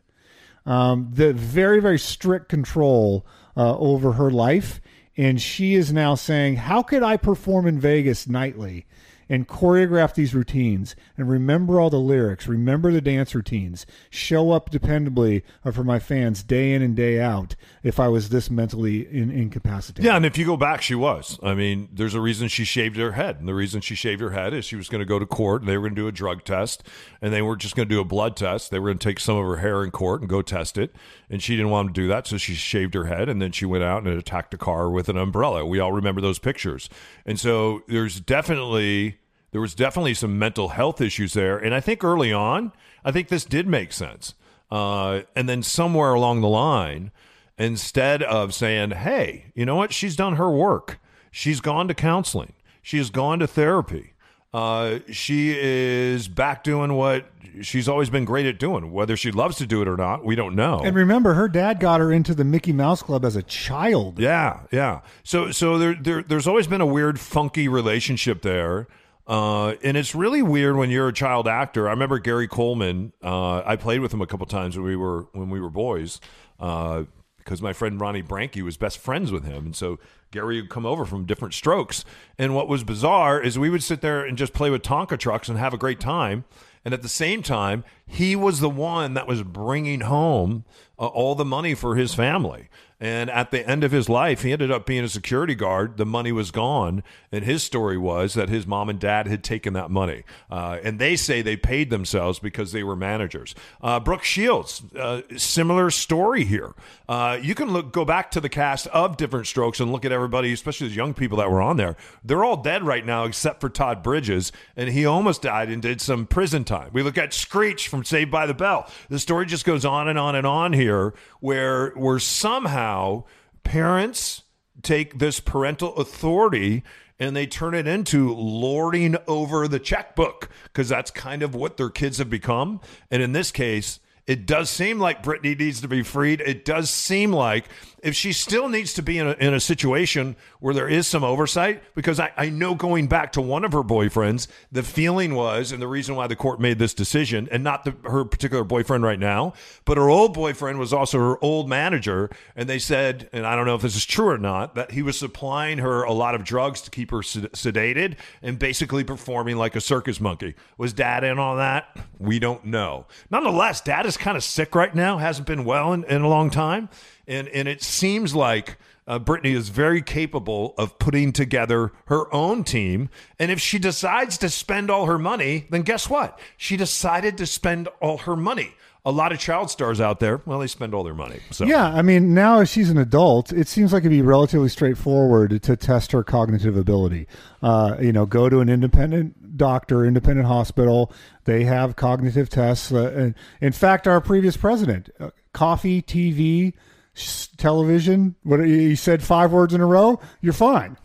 Um, 0.66 1.10
the 1.12 1.34
very, 1.34 1.82
very 1.82 2.00
strict 2.00 2.48
control 2.48 3.26
uh, 3.58 3.78
over 3.78 4.14
her 4.14 4.32
life. 4.32 4.80
And 5.18 5.42
she 5.42 5.76
is 5.76 5.92
now 5.92 6.16
saying, 6.16 6.56
How 6.56 6.82
could 6.82 7.04
I 7.04 7.18
perform 7.18 7.68
in 7.68 7.80
Vegas 7.80 8.28
nightly 8.28 8.86
and 9.32 9.48
choreograph 9.48 10.14
these 10.14 10.36
routines 10.36 10.94
and 11.16 11.30
remember 11.30 11.80
all 11.80 11.90
the 11.90 11.98
lyrics, 11.98 12.48
remember 12.48 12.92
the 12.92 13.00
dance 13.00 13.34
routines, 13.34 13.86
show 14.10 14.52
up 14.52 14.70
dependably 14.70 15.42
for 15.72 15.86
my 15.86 16.00
fans 16.00 16.44
day 16.44 16.74
in 16.74 16.82
and 16.82 16.98
day 16.98 17.22
out 17.22 17.56
if 17.82 17.98
I 17.98 18.10
was 18.10 18.28
this 18.28 18.52
mentally 18.52 19.08
in, 19.08 19.32
incapacitated. 19.32 20.04
Yeah, 20.04 20.18
and 20.18 20.26
if 20.26 20.38
you 20.38 20.46
go 20.46 20.58
back, 20.58 20.82
she 20.82 20.96
was. 20.96 21.40
I 21.42 21.54
mean, 21.54 21.88
there's 21.94 22.14
a 22.14 22.20
reason 22.20 22.50
she 22.50 22.66
shaved 22.66 22.98
her 22.98 23.14
head. 23.14 23.40
And 23.40 23.48
the 23.48 23.54
reason 23.54 23.80
she 23.80 23.96
shaved 23.96 24.20
her 24.20 24.32
head 24.32 24.54
is 24.54 24.66
she 24.66 24.76
was 24.76 24.90
going 24.90 25.00
to 25.00 25.06
go 25.06 25.18
to 25.18 25.26
court 25.26 25.62
and 25.62 25.70
they 25.70 25.78
were 25.78 25.84
going 25.84 25.96
to 25.96 26.02
do 26.02 26.08
a 26.10 26.12
drug 26.12 26.44
test 26.44 26.84
and 27.22 27.32
they 27.32 27.42
were 27.42 27.56
just 27.56 27.74
going 27.78 27.88
to 27.88 27.96
do 27.96 28.02
a 28.02 28.06
blood 28.06 28.36
test. 28.36 28.70
They 28.70 28.80
were 28.80 28.90
going 28.90 28.98
to 28.98 29.08
take 29.08 29.22
some 29.22 29.38
of 29.38 29.46
her 29.46 29.58
hair 29.58 29.82
in 29.82 29.92
court 29.92 30.20
and 30.20 30.30
go 30.30 30.42
test 30.42 30.78
it. 30.78 30.94
And 31.30 31.42
she 31.42 31.56
didn't 31.56 31.72
want 31.72 31.88
to 31.88 31.94
do 31.94 32.10
that. 32.10 32.28
So 32.28 32.38
she 32.38 32.54
shaved 32.54 32.96
her 32.96 33.06
head 33.06 33.30
and 33.30 33.42
then 33.42 33.54
she 33.54 33.66
went 33.66 33.86
out 33.86 34.04
and 34.04 34.14
attacked 34.14 34.54
a 34.54 34.58
car 34.58 34.90
with 34.90 35.08
an 35.08 35.16
umbrella. 35.16 35.66
We 35.66 35.80
all 35.80 35.94
remember 35.94 36.20
those 36.20 36.38
pictures. 36.38 36.90
And 37.26 37.40
so 37.40 37.84
there's 37.88 38.20
definitely 38.20 39.21
there 39.52 39.62
was 39.62 39.76
definitely 39.76 40.14
some 40.14 40.40
mental 40.40 40.70
health 40.70 41.02
issues 41.02 41.34
there. 41.34 41.58
And 41.58 41.74
I 41.74 41.80
think 41.80 42.04
early 42.04 42.32
on, 42.34 42.72
I 43.04 43.12
think 43.12 43.28
this 43.28 43.46
did 43.46 43.68
make 43.68 43.92
sense. 43.92 44.34
Uh, 44.70 45.22
and 45.36 45.50
then 45.50 45.62
somewhere 45.64 46.14
along 46.14 46.42
the 46.42 46.48
line, 46.48 47.12
instead 47.58 48.24
of 48.24 48.54
saying, 48.54 48.92
hey, 48.92 49.52
you 49.54 49.66
know 49.66 49.76
what? 49.76 49.94
She's 49.94 50.16
done 50.16 50.38
her 50.38 50.50
work. 50.50 51.00
She's 51.30 51.62
gone 51.62 51.88
to 51.90 51.94
counseling. 51.94 52.54
She 52.82 52.98
has 52.98 53.10
gone 53.10 53.40
to 53.40 53.48
therapy. 53.48 54.14
Uh, 54.54 55.00
she 55.10 55.56
is 55.58 56.28
back 56.28 56.64
doing 56.64 56.96
what 56.96 57.26
she's 57.62 57.88
always 57.88 58.10
been 58.10 58.26
great 58.26 58.46
at 58.46 58.60
doing. 58.60 58.92
Whether 58.92 59.16
she 59.16 59.32
loves 59.32 59.58
to 59.58 59.66
do 59.66 59.82
it 59.82 59.88
or 59.88 59.96
not, 59.96 60.26
we 60.26 60.36
don't 60.36 60.56
know. 60.56 60.82
And 60.84 60.96
remember, 60.96 61.34
her 61.34 61.48
dad 61.48 61.80
got 61.80 62.00
her 62.02 62.12
into 62.12 62.34
the 62.34 62.44
Mickey 62.44 62.74
Mouse 62.74 63.02
Club 63.02 63.24
as 63.24 63.36
a 63.36 63.44
child. 63.44 64.20
Yeah, 64.20 64.62
yeah. 64.72 65.02
So, 65.24 65.52
so 65.52 65.78
there, 65.78 65.96
there, 65.96 66.24
there's 66.24 66.48
always 66.48 66.68
been 66.68 66.82
a 66.82 66.86
weird, 66.86 67.20
funky 67.20 67.68
relationship 67.68 68.42
there. 68.42 68.88
Uh, 69.32 69.76
and 69.82 69.96
it's 69.96 70.14
really 70.14 70.42
weird 70.42 70.76
when 70.76 70.90
you're 70.90 71.08
a 71.08 71.14
child 71.14 71.48
actor. 71.48 71.88
I 71.88 71.92
remember 71.92 72.20
Gary 72.20 72.50
Coleman. 72.50 73.14
Uh, 73.24 73.62
I 73.66 73.78
played 73.78 74.02
with 74.02 74.14
him 74.14 74.22
a 74.22 74.28
couple 74.28 74.46
times 74.46 74.76
when 74.76 74.86
we 74.86 74.98
were 74.98 75.26
when 75.32 75.50
we 75.50 75.62
were 75.62 75.70
boys, 75.70 76.20
uh, 76.60 77.04
because 77.38 77.62
my 77.62 77.72
friend 77.72 77.98
Ronnie 77.98 78.24
Branke 78.24 78.62
was 78.62 78.76
best 78.76 78.98
friends 78.98 79.32
with 79.32 79.46
him, 79.46 79.68
and 79.68 79.76
so 79.76 80.00
Gary 80.32 80.60
would 80.60 80.70
come 80.70 80.86
over 80.86 81.06
from 81.06 81.24
Diff'rent 81.24 81.54
Strokes. 81.54 82.04
And 82.38 82.54
what 82.54 82.68
was 82.68 82.84
bizarre 82.84 83.42
is 83.42 83.58
we 83.58 83.70
would 83.70 83.84
sit 83.84 84.02
there 84.02 84.26
and 84.26 84.38
just 84.38 84.52
play 84.52 84.70
with 84.70 84.82
Tonka 84.82 85.18
trucks 85.18 85.48
and 85.48 85.58
have 85.58 85.74
a 85.74 85.78
great 85.78 86.02
time. 86.02 86.44
And 86.84 86.94
at 86.94 87.02
the 87.02 87.08
same 87.08 87.42
time, 87.42 87.86
he 88.12 88.36
was 88.36 88.60
the 88.60 88.70
one 88.70 89.14
that 89.14 89.26
was 89.26 89.42
bringing 89.42 90.02
home 90.02 90.66
uh, 91.00 91.08
all 91.08 91.34
the 91.34 91.46
money 91.46 91.74
for 91.74 91.96
his 91.96 92.14
family. 92.14 92.68
And 93.02 93.32
at 93.32 93.50
the 93.50 93.68
end 93.68 93.84
of 93.84 93.92
his 93.92 94.10
life, 94.10 94.44
he 94.44 94.52
ended 94.52 94.70
up 94.70 94.86
being 94.86 95.04
a 95.04 95.10
security 95.10 95.56
guard. 95.56 95.98
The 95.98 96.06
money 96.06 96.32
was 96.32 96.52
gone. 96.52 97.02
And 97.32 97.44
his 97.44 97.64
story 97.64 97.98
was 97.98 98.36
that 98.36 98.48
his 98.48 98.68
mom 98.68 98.90
and 98.90 99.00
dad 99.00 99.26
had 99.26 99.44
taken 99.44 99.74
that 99.74 99.90
money. 99.90 100.24
Uh, 100.52 100.78
and 100.84 101.00
they 101.00 101.16
say 101.16 101.42
they 101.42 101.58
paid 101.58 101.90
themselves 101.90 102.38
because 102.38 102.74
they 102.74 102.84
were 102.84 102.96
managers. 102.96 103.56
Uh, 103.82 104.00
Brooke 104.00 104.24
Shields, 104.24 104.84
uh, 104.96 105.24
similar 105.36 105.90
story 105.90 106.46
here. 106.46 106.76
Uh, 107.10 107.40
you 107.42 107.56
can 107.56 107.74
look, 107.74 107.92
go 107.92 108.06
back 108.06 108.30
to 108.32 108.40
the 108.40 108.50
cast 108.50 108.86
of 108.88 109.18
Diff'rent 109.18 109.48
Strokes 109.48 109.80
and 109.80 109.92
look 109.92 110.06
at 110.06 110.12
everybody, 110.12 110.54
especially 110.54 110.90
the 110.90 110.94
young 110.94 111.16
people 111.16 111.40
that 111.40 111.50
were 111.50 111.62
on 111.62 111.78
there. 111.78 111.98
They're 112.24 112.44
all 112.44 112.58
dead 112.58 112.84
right 112.84 113.06
now 113.06 113.24
except 113.24 113.62
for 113.62 113.70
Todd 113.70 114.04
Bridges. 114.04 114.52
And 114.76 114.90
he 114.90 115.08
almost 115.08 115.42
died 115.42 115.70
and 115.70 115.82
did 115.82 116.02
some 116.02 116.28
prison 116.28 116.66
time. 116.66 116.92
We 116.94 117.02
look 117.02 117.18
at 117.18 117.34
Screech 117.34 117.88
from 117.88 118.01
Saved 118.04 118.32
by 118.32 118.46
the 118.46 118.54
Bell. 118.54 118.90
The 119.10 119.20
story 119.20 119.46
just 119.46 119.66
goes 119.66 119.86
on 119.86 120.08
and 120.08 120.18
on 120.18 120.36
and 120.36 120.48
on 120.48 120.74
here 120.74 121.14
where, 121.40 121.92
where 121.92 122.20
somehow 122.20 123.24
parents 123.64 124.44
take 124.82 125.20
this 125.20 125.40
parental 125.40 125.96
authority 125.96 126.84
and 127.20 127.36
they 127.36 127.46
turn 127.46 127.76
it 127.76 127.88
into 127.88 128.34
lording 128.34 129.16
over 129.28 129.68
the 129.68 129.80
checkbook 129.80 130.50
because 130.66 130.90
that's 130.90 131.12
kind 131.12 131.44
of 131.44 131.54
what 131.54 131.78
their 131.78 131.90
kids 131.90 132.18
have 132.18 132.30
become. 132.30 132.82
And 133.12 133.22
in 133.22 133.32
this 133.32 133.52
case, 133.52 134.00
it 134.28 134.46
does 134.46 134.70
seem 134.70 135.00
like 135.00 135.24
Britney 135.24 135.58
needs 135.58 135.82
to 135.82 135.88
be 135.88 136.04
freed. 136.04 136.42
It 136.42 136.64
does 136.64 136.90
seem 136.90 137.32
like 137.34 137.66
if 138.02 138.16
she 138.16 138.34
still 138.34 138.68
needs 138.68 138.94
to 138.94 139.04
be 139.04 139.20
in 139.20 139.28
a, 139.28 139.32
in 139.34 139.54
a 139.54 139.60
situation 139.60 140.36
where 140.60 140.74
there 140.74 140.88
is 140.88 141.06
some 141.08 141.24
oversight, 141.24 141.84
because 141.94 142.20
I, 142.20 142.32
I 142.36 142.50
know 142.50 142.74
going 142.74 143.08
back 143.08 143.32
to 143.34 143.42
one 143.42 143.64
of 143.64 143.74
her 143.74 143.84
boyfriends, 143.84 144.48
the 144.72 144.84
feeling 144.84 145.36
was, 145.36 145.72
and 145.72 145.82
the 145.82 145.88
reason 145.88 146.16
why 146.16 146.28
the 146.28 146.36
court 146.36 146.60
made 146.60 146.80
this 146.80 146.94
decision, 146.94 147.48
and 147.52 147.64
not 147.64 147.84
the, 147.84 147.96
her 148.10 148.26
particular 148.26 148.64
boyfriend 148.64 149.04
right 149.04 149.20
now, 149.20 149.54
but 149.86 149.98
her 149.98 150.10
old 150.10 150.34
boyfriend 150.34 150.80
was 150.80 150.94
also 150.94 151.20
her 151.20 151.44
old 151.44 151.70
manager. 151.70 152.30
And 152.56 152.68
they 152.68 152.80
said, 152.80 153.30
and 153.34 153.46
I 153.46 153.56
don't 153.56 153.66
know 153.66 153.76
if 153.76 153.82
this 153.82 153.96
is 153.96 154.06
true 154.06 154.30
or 154.30 154.38
not, 154.38 154.74
that 154.76 154.92
he 154.92 155.04
was 155.04 155.18
supplying 155.18 155.78
her 155.78 156.04
a 156.04 156.14
lot 156.14 156.34
of 156.34 156.44
drugs 156.44 156.82
to 156.82 156.92
keep 156.92 157.12
her 157.12 157.22
sed- 157.22 157.52
sedated 157.52 158.16
and 158.42 158.58
basically 158.58 159.04
performing 159.04 159.58
like 159.58 159.76
a 159.76 159.82
circus 159.82 160.20
monkey. 160.20 160.56
Was 160.78 160.94
dad 160.94 161.24
in 161.24 161.38
on 161.38 161.58
that? 161.58 161.98
We 162.18 162.40
don't 162.40 162.66
know. 162.66 163.06
Nonetheless, 163.30 163.82
dad 163.82 164.06
is 164.08 164.18
kind 164.22 164.38
of 164.38 164.44
sick 164.44 164.74
right 164.76 164.96
now, 164.96 165.18
hasn't 165.18 165.48
been 165.48 165.66
well 165.66 165.92
in, 165.94 166.04
in 166.06 166.22
a 166.22 166.30
long 166.30 166.50
time 166.50 166.90
and 167.32 167.48
and 167.50 167.68
it 167.68 167.82
seems 167.82 168.36
like 168.36 168.78
uh, 169.08 169.18
Britney 169.18 169.56
is 169.56 169.70
very 169.70 170.02
capable 170.02 170.74
of 170.78 171.00
putting 171.00 171.32
together 171.32 171.92
her 172.06 172.34
own 172.34 172.64
team. 172.64 173.10
And 173.40 173.50
if 173.50 173.60
she 173.60 173.80
decides 173.80 174.38
to 174.40 174.50
spend 174.50 174.92
all 174.92 175.06
her 175.06 175.18
money, 175.18 175.66
then 175.70 175.82
guess 175.82 176.10
what? 176.10 176.40
She 176.58 176.78
decided 176.78 177.38
to 177.38 177.46
spend 177.46 177.88
all 178.02 178.20
her 178.20 178.36
money. 178.36 178.76
A 179.04 179.12
lot 179.12 179.32
of 179.32 179.40
child 179.40 179.72
stars 179.72 180.00
out 180.00 180.20
there, 180.20 180.42
well, 180.46 180.60
they 180.60 180.68
spend 180.68 180.94
all 180.94 181.04
their 181.04 181.16
money. 181.16 181.40
So 181.50 181.66
Yeah, 181.66 181.88
I 181.88 182.02
mean, 182.04 182.34
now 182.36 182.60
as 182.60 182.70
she's 182.70 182.90
an 182.92 182.98
adult, 183.00 183.52
it 183.52 183.68
seems 183.68 183.92
like 183.94 184.02
it'd 184.02 184.12
be 184.12 184.22
relatively 184.22 184.70
straightforward 184.70 185.62
to 185.64 185.76
test 185.76 186.12
her 186.12 186.24
cognitive 186.24 186.78
ability. 186.78 187.28
Uh, 187.64 187.96
you 188.00 188.12
know, 188.14 188.26
go 188.28 188.48
to 188.48 188.60
an 188.60 188.70
independent 188.70 189.58
doctor, 189.58 190.06
independent 190.06 190.48
hospital. 190.48 191.12
They 191.46 191.64
have 191.64 191.96
cognitive 191.96 192.50
tests. 192.50 192.92
Uh, 192.92 193.12
and 193.16 193.36
in 193.60 193.72
fact, 193.72 194.08
our 194.08 194.22
previous 194.22 194.56
president, 194.56 195.10
uh, 195.20 195.32
coffee, 195.54 196.02
TV, 196.04 196.74
s- 197.16 197.50
television. 197.58 198.36
What 198.44 198.60
he 198.64 198.96
said 198.96 199.24
five 199.24 199.52
words 199.52 199.74
in 199.74 199.82
a 199.82 199.86
row. 199.88 200.20
You're 200.42 200.54
fine. 200.54 200.98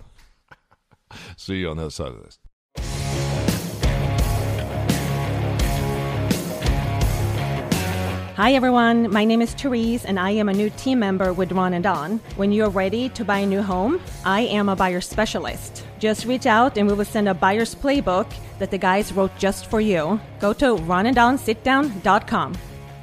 see 1.36 1.56
you 1.56 1.70
on 1.70 1.76
the 1.78 1.84
other 1.84 1.90
side 1.90 2.08
of 2.08 2.22
this. 2.22 2.38
Hi 8.36 8.52
everyone, 8.52 9.10
my 9.10 9.24
name 9.24 9.40
is 9.40 9.54
Therese 9.54 10.04
and 10.04 10.20
I 10.20 10.32
am 10.32 10.50
a 10.50 10.52
new 10.52 10.68
team 10.68 10.98
member 10.98 11.32
with 11.32 11.52
Ron 11.52 11.72
and 11.72 11.82
Don. 11.82 12.18
When 12.36 12.52
you're 12.52 12.68
ready 12.68 13.08
to 13.08 13.24
buy 13.24 13.38
a 13.38 13.46
new 13.46 13.62
home, 13.62 13.98
I 14.26 14.42
am 14.42 14.68
a 14.68 14.76
buyer 14.76 15.00
specialist. 15.00 15.86
Just 15.98 16.26
reach 16.26 16.44
out 16.44 16.76
and 16.76 16.86
we 16.86 16.92
will 16.92 17.06
send 17.06 17.30
a 17.30 17.32
buyer's 17.32 17.74
playbook 17.74 18.30
that 18.58 18.70
the 18.70 18.76
guys 18.76 19.10
wrote 19.10 19.34
just 19.38 19.70
for 19.70 19.80
you. 19.80 20.20
Go 20.38 20.52
to 20.52 20.76
ronanddonsitdown.com. 20.76 22.58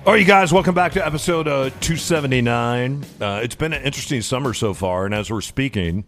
All 0.05 0.13
right, 0.13 0.19
you 0.19 0.27
guys, 0.27 0.53
welcome 0.53 0.75
back 0.75 0.91
to 0.91 1.03
episode 1.03 1.47
uh, 1.47 1.71
279. 1.81 3.03
Uh, 3.19 3.39
it's 3.41 3.55
been 3.55 3.73
an 3.73 3.81
interesting 3.81 4.21
summer 4.21 4.53
so 4.53 4.75
far, 4.75 5.05
and 5.05 5.15
as 5.15 5.31
we're 5.31 5.41
speaking, 5.41 6.03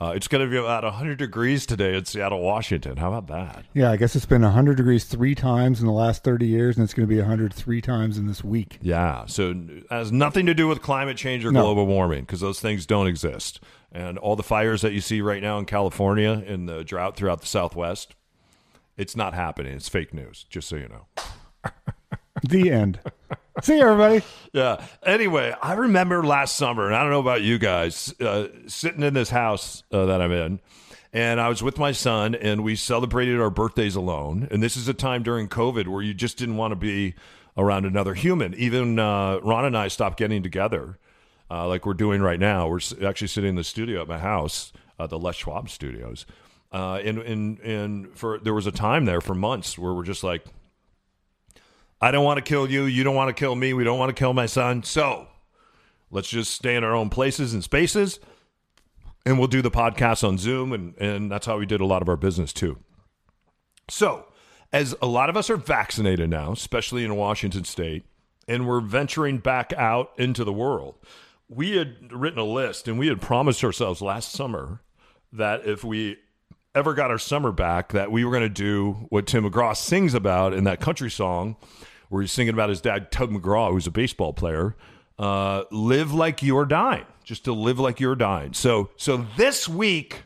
uh, 0.00 0.12
it's 0.14 0.26
going 0.28 0.44
to 0.44 0.50
be 0.50 0.56
about 0.56 0.82
100 0.84 1.18
degrees 1.18 1.66
today 1.66 1.96
in 1.96 2.04
Seattle, 2.04 2.40
Washington. 2.40 2.96
How 2.96 3.12
about 3.12 3.28
that? 3.28 3.64
Yeah, 3.74 3.90
I 3.90 3.96
guess 3.96 4.16
it's 4.16 4.26
been 4.26 4.42
100 4.42 4.76
degrees 4.76 5.04
three 5.04 5.34
times 5.34 5.80
in 5.80 5.86
the 5.86 5.92
last 5.92 6.24
30 6.24 6.46
years, 6.46 6.76
and 6.76 6.84
it's 6.84 6.92
going 6.94 7.08
to 7.08 7.12
be 7.14 7.20
100 7.20 7.52
three 7.54 7.80
times 7.80 8.18
in 8.18 8.26
this 8.26 8.42
week. 8.42 8.78
Yeah, 8.82 9.26
so 9.26 9.50
it 9.52 9.86
has 9.90 10.10
nothing 10.10 10.46
to 10.46 10.54
do 10.54 10.66
with 10.68 10.82
climate 10.82 11.16
change 11.16 11.44
or 11.44 11.52
No. 11.52 11.62
global 11.62 11.86
warming 11.86 12.22
because 12.22 12.40
those 12.40 12.60
things 12.60 12.86
don't 12.86 13.06
exist. 13.06 13.60
And 13.92 14.18
all 14.18 14.34
the 14.34 14.42
fires 14.42 14.82
that 14.82 14.92
you 14.92 15.00
see 15.00 15.20
right 15.20 15.40
now 15.40 15.58
in 15.58 15.64
California 15.66 16.42
and 16.46 16.68
the 16.68 16.82
drought 16.82 17.14
throughout 17.16 17.40
the 17.40 17.46
Southwest, 17.46 18.14
it's 18.96 19.14
not 19.16 19.34
happening. 19.34 19.74
It's 19.74 19.88
fake 19.88 20.12
news, 20.12 20.44
just 20.50 20.68
so 20.68 20.76
you 20.76 20.88
know. 20.88 21.06
The 22.42 22.70
end. 22.70 22.98
See 23.62 23.76
you, 23.76 23.82
everybody. 23.82 24.24
Yeah. 24.52 24.84
Anyway, 25.04 25.54
I 25.62 25.74
remember 25.74 26.24
last 26.24 26.56
summer, 26.56 26.86
and 26.86 26.94
I 26.94 27.02
don't 27.02 27.10
know 27.10 27.20
about 27.20 27.42
you 27.42 27.58
guys, 27.58 28.12
uh, 28.20 28.48
sitting 28.66 29.02
in 29.04 29.14
this 29.14 29.30
house 29.30 29.84
uh, 29.92 30.06
that 30.06 30.20
I'm 30.20 30.32
in, 30.32 30.60
and 31.12 31.40
I 31.40 31.48
was 31.48 31.62
with 31.62 31.78
my 31.78 31.92
son, 31.92 32.34
and 32.34 32.64
we 32.64 32.74
celebrated 32.74 33.40
our 33.40 33.50
birthdays 33.50 33.94
alone. 33.94 34.48
And 34.50 34.60
this 34.60 34.76
is 34.76 34.88
a 34.88 34.94
time 34.94 35.22
during 35.22 35.48
COVID 35.48 35.86
where 35.86 36.02
you 36.02 36.14
just 36.14 36.36
didn't 36.36 36.56
want 36.56 36.72
to 36.72 36.76
be 36.76 37.14
around 37.56 37.84
another 37.84 38.14
human. 38.14 38.54
Even 38.54 38.98
uh, 38.98 39.38
Ron 39.38 39.66
and 39.66 39.78
I 39.78 39.86
stopped 39.86 40.18
getting 40.18 40.42
together, 40.42 40.98
uh, 41.48 41.68
like 41.68 41.86
we're 41.86 41.94
doing 41.94 42.22
right 42.22 42.40
now. 42.40 42.66
We're 42.66 42.80
actually 43.06 43.28
sitting 43.28 43.50
in 43.50 43.56
the 43.56 43.62
studio 43.62 44.02
at 44.02 44.08
my 44.08 44.18
house, 44.18 44.72
uh, 44.98 45.06
the 45.06 45.18
Les 45.18 45.36
Schwab 45.36 45.70
Studios. 45.70 46.26
Uh, 46.72 46.96
and, 47.04 47.18
and, 47.18 47.60
and 47.60 48.18
for 48.18 48.40
there 48.40 48.52
was 48.54 48.66
a 48.66 48.72
time 48.72 49.04
there 49.04 49.20
for 49.20 49.36
months 49.36 49.78
where 49.78 49.94
we're 49.94 50.02
just 50.02 50.24
like, 50.24 50.44
I 52.04 52.10
don't 52.10 52.22
want 52.22 52.36
to 52.36 52.42
kill 52.42 52.70
you. 52.70 52.84
You 52.84 53.02
don't 53.02 53.14
want 53.14 53.34
to 53.34 53.40
kill 53.40 53.54
me. 53.54 53.72
We 53.72 53.82
don't 53.82 53.98
want 53.98 54.10
to 54.10 54.14
kill 54.14 54.34
my 54.34 54.44
son. 54.44 54.82
So 54.82 55.26
let's 56.10 56.28
just 56.28 56.52
stay 56.52 56.76
in 56.76 56.84
our 56.84 56.94
own 56.94 57.08
places 57.08 57.54
and 57.54 57.64
spaces. 57.64 58.20
And 59.24 59.38
we'll 59.38 59.48
do 59.48 59.62
the 59.62 59.70
podcast 59.70 60.22
on 60.22 60.36
Zoom. 60.36 60.74
And, 60.74 60.94
and 60.98 61.32
that's 61.32 61.46
how 61.46 61.56
we 61.56 61.64
did 61.64 61.80
a 61.80 61.86
lot 61.86 62.02
of 62.02 62.10
our 62.10 62.18
business 62.18 62.52
too. 62.52 62.76
So, 63.88 64.26
as 64.70 64.94
a 65.00 65.06
lot 65.06 65.30
of 65.30 65.36
us 65.38 65.48
are 65.48 65.56
vaccinated 65.56 66.28
now, 66.28 66.52
especially 66.52 67.06
in 67.06 67.16
Washington 67.16 67.64
state, 67.64 68.04
and 68.46 68.68
we're 68.68 68.80
venturing 68.80 69.38
back 69.38 69.72
out 69.72 70.10
into 70.18 70.44
the 70.44 70.52
world, 70.52 70.96
we 71.48 71.78
had 71.78 72.12
written 72.12 72.38
a 72.38 72.44
list 72.44 72.86
and 72.86 72.98
we 72.98 73.06
had 73.06 73.22
promised 73.22 73.64
ourselves 73.64 74.02
last 74.02 74.30
summer 74.30 74.82
that 75.32 75.66
if 75.66 75.82
we 75.82 76.18
ever 76.74 76.92
got 76.92 77.10
our 77.10 77.18
summer 77.18 77.50
back, 77.50 77.92
that 77.92 78.12
we 78.12 78.26
were 78.26 78.30
going 78.30 78.42
to 78.42 78.48
do 78.50 79.06
what 79.08 79.26
Tim 79.26 79.50
McGraw 79.50 79.74
sings 79.74 80.12
about 80.12 80.52
in 80.52 80.64
that 80.64 80.80
country 80.80 81.10
song, 81.10 81.56
where 82.08 82.22
he's 82.22 82.32
singing 82.32 82.54
about 82.54 82.68
his 82.68 82.80
dad, 82.80 83.10
Tug 83.10 83.30
McGraw, 83.30 83.70
who's 83.70 83.86
a 83.86 83.90
baseball 83.90 84.32
player. 84.32 84.76
Uh, 85.18 85.64
live 85.70 86.12
like 86.12 86.42
you're 86.42 86.64
dying, 86.66 87.06
just 87.22 87.44
to 87.44 87.52
live 87.52 87.78
like 87.78 88.00
you're 88.00 88.16
dying. 88.16 88.52
So, 88.52 88.90
so 88.96 89.26
this 89.36 89.68
week, 89.68 90.24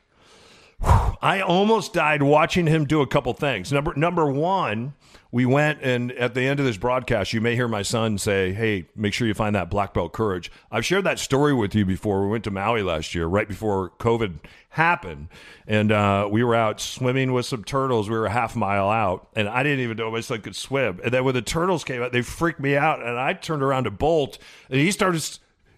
I 0.81 1.41
almost 1.41 1.93
died 1.93 2.23
watching 2.23 2.67
him 2.67 2.87
do 2.87 3.01
a 3.01 3.07
couple 3.07 3.33
things. 3.35 3.73
Number 3.73 3.93
number 3.97 4.31
one, 4.31 4.95
we 5.31 5.45
went 5.45 5.83
and 5.83 6.13
at 6.13 6.35
the 6.35 6.43
end 6.43 6.59
of 6.59 6.67
this 6.67 6.79
broadcast, 6.79 7.33
you 7.33 7.41
may 7.41 7.55
hear 7.55 7.69
my 7.69 7.83
son 7.83 8.17
say, 8.17 8.53
"Hey, 8.53 8.87
make 8.97 9.13
sure 9.13 9.27
you 9.27 9.35
find 9.35 9.55
that 9.55 9.69
black 9.69 9.93
belt 9.93 10.13
courage." 10.13 10.51
I've 10.71 10.87
shared 10.87 11.05
that 11.05 11.19
story 11.19 11.53
with 11.53 11.75
you 11.75 11.85
before. 11.85 12.23
We 12.23 12.29
went 12.29 12.45
to 12.45 12.51
Maui 12.51 12.83
last 12.83 13.15
year, 13.15 13.27
right 13.27 13.47
before 13.47 13.91
COVID 13.99 14.39
happened, 14.71 15.29
and 15.67 15.93
uh, 15.93 16.29
we 16.31 16.43
were 16.43 16.55
out 16.55 16.81
swimming 16.81 17.33
with 17.33 17.45
some 17.45 17.63
turtles. 17.63 18.09
We 18.09 18.17
were 18.17 18.27
a 18.27 18.31
half 18.31 18.57
mile 18.57 18.89
out, 18.89 19.29
and 19.37 19.49
I 19.49 19.63
didn't 19.63 19.81
even 19.81 19.97
know 19.99 20.11
my 20.11 20.21
son 20.21 20.41
could 20.41 20.57
swim. 20.57 21.01
And 21.05 21.13
then 21.13 21.25
when 21.25 21.35
the 21.35 21.43
turtles 21.43 21.85
came 21.85 22.03
out, 22.03 22.13
they 22.13 22.23
freaked 22.23 22.61
me 22.61 22.77
out, 22.77 23.01
and 23.01 23.19
I 23.19 23.35
turned 23.35 23.63
around 23.63 23.85
to 23.85 23.91
bolt, 23.91 24.39
and 24.71 24.81
he 24.81 24.91
started 24.91 25.23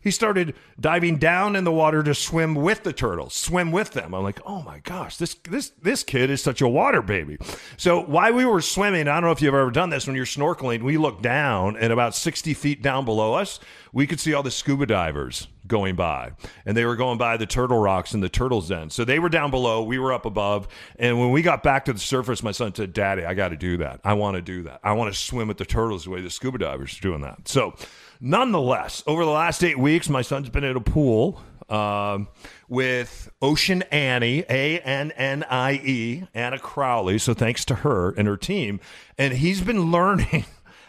he 0.00 0.10
started 0.10 0.54
diving 0.78 1.18
down 1.18 1.56
in 1.56 1.64
the 1.64 1.72
water 1.72 2.02
to 2.02 2.14
swim 2.14 2.54
with 2.54 2.82
the 2.82 2.92
turtles, 2.92 3.34
swim 3.34 3.70
with 3.70 3.90
them. 3.92 4.14
I'm 4.14 4.22
like, 4.22 4.40
oh 4.46 4.62
my 4.62 4.78
gosh, 4.80 5.16
this 5.16 5.34
this 5.48 5.70
this 5.82 6.02
kid 6.02 6.30
is 6.30 6.42
such 6.42 6.60
a 6.60 6.68
water 6.68 7.02
baby. 7.02 7.38
So 7.76 8.00
while 8.02 8.32
we 8.32 8.44
were 8.44 8.62
swimming, 8.62 9.08
I 9.08 9.14
don't 9.14 9.24
know 9.24 9.30
if 9.32 9.42
you've 9.42 9.54
ever 9.54 9.70
done 9.70 9.90
this 9.90 10.06
when 10.06 10.16
you're 10.16 10.24
snorkeling. 10.24 10.82
We 10.82 10.96
looked 10.96 11.22
down, 11.22 11.76
and 11.76 11.92
about 11.92 12.14
60 12.14 12.54
feet 12.54 12.82
down 12.82 13.04
below 13.04 13.34
us, 13.34 13.60
we 13.92 14.06
could 14.06 14.20
see 14.20 14.32
all 14.32 14.42
the 14.42 14.50
scuba 14.50 14.86
divers 14.86 15.48
going 15.66 15.94
by, 15.96 16.32
and 16.64 16.76
they 16.76 16.84
were 16.84 16.96
going 16.96 17.18
by 17.18 17.36
the 17.36 17.46
turtle 17.46 17.78
rocks 17.78 18.12
and 18.12 18.22
the 18.22 18.28
turtles 18.28 18.68
den. 18.68 18.90
So 18.90 19.04
they 19.04 19.18
were 19.18 19.28
down 19.28 19.50
below, 19.50 19.82
we 19.82 19.98
were 19.98 20.12
up 20.12 20.26
above, 20.26 20.66
and 20.98 21.20
when 21.20 21.30
we 21.30 21.42
got 21.42 21.62
back 21.62 21.84
to 21.84 21.92
the 21.92 22.00
surface, 22.00 22.42
my 22.42 22.52
son 22.52 22.74
said, 22.74 22.92
"Daddy, 22.92 23.24
I 23.24 23.34
got 23.34 23.48
to 23.48 23.56
do 23.56 23.76
that. 23.78 24.00
I 24.02 24.14
want 24.14 24.36
to 24.36 24.42
do 24.42 24.62
that. 24.64 24.80
I 24.82 24.92
want 24.92 25.12
to 25.12 25.18
swim 25.18 25.48
with 25.48 25.58
the 25.58 25.64
turtles 25.64 26.04
the 26.04 26.10
way 26.10 26.20
the 26.20 26.30
scuba 26.30 26.58
divers 26.58 26.98
are 26.98 27.02
doing 27.02 27.20
that." 27.20 27.48
So. 27.48 27.74
Nonetheless, 28.20 29.02
over 29.06 29.24
the 29.24 29.30
last 29.30 29.64
eight 29.64 29.78
weeks, 29.78 30.09
my 30.09 30.20
son's 30.22 30.50
been 30.50 30.64
at 30.64 30.76
a 30.76 30.80
pool 30.80 31.40
um, 31.70 32.28
with 32.68 33.30
Ocean 33.40 33.83
Annie, 33.90 34.44
A 34.50 34.78
N 34.80 35.11
N 35.12 35.44
I 35.44 35.72
E, 35.72 36.24
Anna 36.35 36.59
Crowley. 36.59 37.18
So 37.18 37.33
thanks 37.33 37.64
to 37.66 37.76
her 37.76 38.11
and 38.11 38.28
her 38.28 38.37
team. 38.37 38.80
And 39.16 39.35
he's 39.35 39.62
been 39.62 39.90
learning 39.90 40.44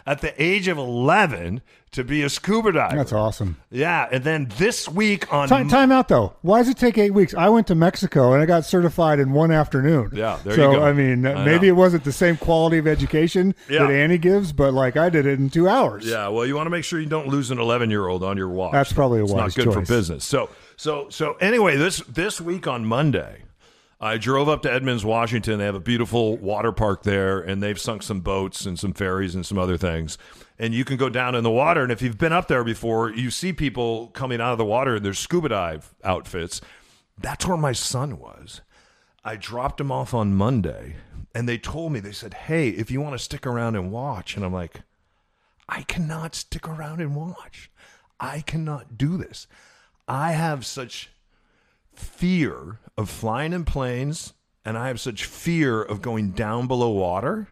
at 0.05 0.21
the 0.21 0.41
age 0.41 0.67
of 0.67 0.77
11 0.77 1.61
to 1.91 2.03
be 2.05 2.23
a 2.23 2.29
scuba 2.29 2.71
diver. 2.71 2.95
That's 2.95 3.11
awesome. 3.11 3.57
Yeah. 3.69 4.07
And 4.11 4.23
then 4.23 4.49
this 4.57 4.87
week 4.87 5.31
on. 5.33 5.49
Time, 5.49 5.67
time 5.67 5.91
out 5.91 6.07
though. 6.07 6.33
Why 6.41 6.59
does 6.59 6.69
it 6.69 6.77
take 6.77 6.97
eight 6.97 7.11
weeks? 7.13 7.33
I 7.33 7.49
went 7.49 7.67
to 7.67 7.75
Mexico 7.75 8.31
and 8.33 8.41
I 8.41 8.45
got 8.45 8.63
certified 8.65 9.19
in 9.19 9.33
one 9.33 9.51
afternoon. 9.51 10.11
Yeah, 10.13 10.39
there 10.43 10.55
so 10.55 10.71
you 10.71 10.77
go. 10.77 10.83
I 10.85 10.93
mean, 10.93 11.27
I 11.27 11.43
maybe 11.43 11.67
know. 11.67 11.73
it 11.73 11.75
wasn't 11.75 12.05
the 12.05 12.13
same 12.13 12.37
quality 12.37 12.77
of 12.77 12.87
education 12.87 13.53
Yeah. 13.69 13.79
that 13.79 13.91
Annie 13.91 14.17
gives, 14.17 14.53
but 14.53 14.73
like 14.73 14.95
I 14.95 15.09
did 15.09 15.25
it 15.25 15.37
in 15.37 15.49
two 15.49 15.67
hours. 15.67 16.05
Yeah, 16.05 16.29
well, 16.29 16.45
you 16.45 16.55
want 16.55 16.67
to 16.67 16.71
make 16.71 16.85
sure 16.85 16.99
you 16.99 17.07
don't 17.07 17.27
lose 17.27 17.51
an 17.51 17.59
11 17.59 17.89
year 17.89 18.07
old 18.07 18.23
on 18.23 18.37
your 18.37 18.49
watch. 18.49 18.71
That's 18.71 18.93
probably 18.93 19.19
a 19.19 19.23
it's 19.23 19.33
wise 19.33 19.57
not 19.57 19.65
good 19.65 19.73
for 19.73 19.81
business. 19.81 20.23
So, 20.23 20.49
so, 20.77 21.09
so 21.09 21.33
anyway, 21.41 21.75
this 21.75 21.97
this 22.07 22.39
week 22.39 22.67
on 22.67 22.85
Monday, 22.85 23.43
I 24.03 24.17
drove 24.17 24.49
up 24.49 24.63
to 24.63 24.73
Edmonds, 24.73 25.05
Washington. 25.05 25.59
They 25.59 25.65
have 25.65 25.75
a 25.75 25.79
beautiful 25.79 26.35
water 26.37 26.71
park 26.71 27.03
there, 27.03 27.39
and 27.39 27.61
they've 27.61 27.79
sunk 27.79 28.01
some 28.01 28.21
boats 28.21 28.65
and 28.65 28.77
some 28.77 28.93
ferries 28.93 29.35
and 29.35 29.45
some 29.45 29.59
other 29.59 29.77
things. 29.77 30.17
And 30.57 30.73
you 30.73 30.83
can 30.83 30.97
go 30.97 31.07
down 31.07 31.35
in 31.35 31.43
the 31.43 31.51
water, 31.51 31.83
and 31.83 31.91
if 31.91 32.01
you've 32.01 32.17
been 32.17 32.33
up 32.33 32.47
there 32.47 32.63
before, 32.63 33.11
you 33.11 33.29
see 33.29 33.53
people 33.53 34.07
coming 34.07 34.41
out 34.41 34.53
of 34.53 34.57
the 34.57 34.65
water 34.65 34.95
in 34.95 35.03
their 35.03 35.13
scuba 35.13 35.49
dive 35.49 35.93
outfits. 36.03 36.61
That's 37.19 37.45
where 37.45 37.57
my 37.57 37.73
son 37.73 38.17
was. 38.17 38.61
I 39.23 39.35
dropped 39.35 39.79
him 39.79 39.91
off 39.91 40.15
on 40.15 40.33
Monday, 40.33 40.95
and 41.35 41.47
they 41.47 41.59
told 41.59 41.91
me 41.91 41.99
they 41.99 42.11
said, 42.11 42.33
"Hey, 42.33 42.69
if 42.69 42.89
you 42.89 42.99
want 43.01 43.13
to 43.13 43.23
stick 43.23 43.45
around 43.45 43.75
and 43.75 43.91
watch," 43.91 44.35
and 44.35 44.43
I'm 44.43 44.53
like. 44.53 44.81
I 45.71 45.83
cannot 45.83 46.35
stick 46.35 46.67
around 46.67 46.99
and 46.99 47.15
watch. 47.15 47.71
I 48.19 48.41
cannot 48.41 48.97
do 48.97 49.15
this. 49.15 49.47
I 50.05 50.33
have 50.33 50.65
such 50.65 51.11
fear 51.93 52.79
of 52.97 53.09
flying 53.09 53.53
in 53.53 53.65
planes 53.65 54.33
and 54.63 54.77
I 54.77 54.87
have 54.87 54.99
such 54.99 55.25
fear 55.25 55.81
of 55.81 56.01
going 56.01 56.31
down 56.31 56.67
below 56.67 56.89
water. 56.89 57.49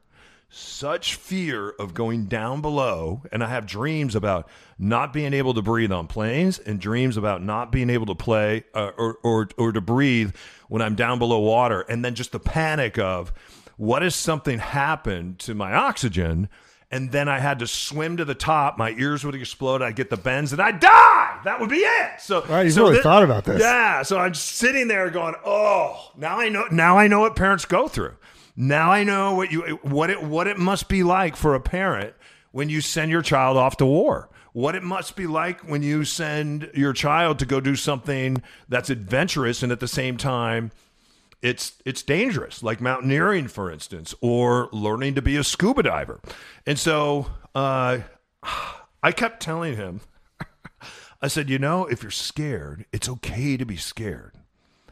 Such 0.52 1.14
fear 1.14 1.70
of 1.70 1.94
going 1.94 2.26
down 2.26 2.62
below, 2.62 3.22
and 3.32 3.44
I 3.44 3.50
have 3.50 3.68
dreams 3.68 4.16
about 4.16 4.50
not 4.80 5.14
being 5.14 5.32
able 5.32 5.54
to 5.54 5.62
breathe 5.62 5.92
on 5.92 6.08
planes, 6.08 6.58
and 6.58 6.80
dreams 6.80 7.18
about 7.18 7.44
not 7.44 7.72
being 7.72 7.92
able 7.92 8.08
to 8.08 8.16
play 8.16 8.64
uh, 8.74 8.90
or, 8.98 9.20
or 9.22 9.48
or 9.60 9.72
to 9.72 9.80
breathe 9.80 10.36
when 10.68 10.82
I'm 10.82 10.96
down 10.96 11.20
below 11.20 11.38
water, 11.38 11.82
and 11.82 12.04
then 12.04 12.16
just 12.16 12.32
the 12.32 12.40
panic 12.40 12.98
of 12.98 13.32
what 13.78 14.02
if 14.02 14.14
something 14.14 14.58
happened 14.58 15.38
to 15.40 15.54
my 15.54 15.72
oxygen, 15.72 16.50
and 16.92 17.12
then 17.12 17.30
I 17.30 17.40
had 17.40 17.60
to 17.60 17.68
swim 17.68 18.18
to 18.18 18.26
the 18.26 18.36
top, 18.36 18.78
my 18.78 18.92
ears 18.92 19.24
would 19.24 19.36
explode, 19.36 19.82
I'd 19.82 19.96
get 19.96 20.10
the 20.10 20.18
bends, 20.18 20.52
and 20.52 20.62
I'd 20.62 20.80
die. 20.80 21.40
That 21.44 21.60
would 21.60 21.70
be 21.70 21.78
it. 21.78 22.20
So, 22.20 22.44
Wow, 22.50 22.62
you've 22.62 22.74
so 22.74 22.90
really 22.90 23.02
thought 23.02 23.24
about 23.24 23.46
this. 23.46 23.62
Yeah. 23.62 24.02
So 24.02 24.18
I'm 24.18 24.34
sitting 24.34 24.88
there 24.88 25.10
going, 25.10 25.36
oh, 25.46 26.12
now 26.18 26.40
I 26.40 26.50
know. 26.50 26.66
Now 26.72 26.98
I 26.98 27.08
know 27.08 27.20
what 27.20 27.36
parents 27.36 27.66
go 27.66 27.88
through. 27.88 28.16
Now 28.56 28.92
I 28.92 29.04
know 29.06 29.36
what 29.36 29.52
you 29.54 29.80
what 29.84 30.10
it 30.10 30.22
what 30.22 30.46
it 30.48 30.58
must 30.58 30.90
be 30.90 31.02
like 31.02 31.38
for 31.38 31.56
a 31.56 31.62
parent 31.62 32.14
when 32.52 32.68
you 32.68 32.82
send 32.82 33.10
your 33.10 33.22
child 33.22 33.56
off 33.56 33.78
to 33.78 33.86
war. 33.86 34.30
What 34.52 34.76
it 34.76 34.84
must 34.84 35.16
be 35.16 35.28
like 35.28 35.62
when 35.62 35.82
you 35.82 36.04
send 36.04 36.70
your 36.74 36.92
child 36.92 37.40
to 37.40 37.46
go 37.46 37.62
do 37.62 37.78
something 37.78 38.42
that's 38.68 38.90
adventurous 38.90 39.64
and 39.64 39.72
at 39.72 39.80
the 39.80 39.88
same 39.88 40.18
time 40.18 40.72
it's 41.42 41.74
it's 41.86 42.04
dangerous, 42.04 42.62
like 42.64 42.82
mountaineering, 42.82 43.48
for 43.48 43.72
instance, 43.72 44.14
or 44.22 44.70
learning 44.72 45.16
to 45.16 45.22
be 45.22 45.38
a 45.38 45.44
scuba 45.44 45.84
diver. 45.84 46.20
And 46.66 46.78
so 46.78 47.28
uh, 47.56 48.00
I 49.04 49.12
kept 49.12 49.42
telling 49.42 49.76
him, 49.76 50.02
I 51.22 51.28
said, 51.28 51.50
you 51.50 51.60
know, 51.60 51.86
if 51.86 52.04
you're 52.04 52.12
scared, 52.12 52.86
it's 52.92 53.10
okay 53.10 53.58
to 53.58 53.66
be 53.66 53.78
scared, 53.78 54.34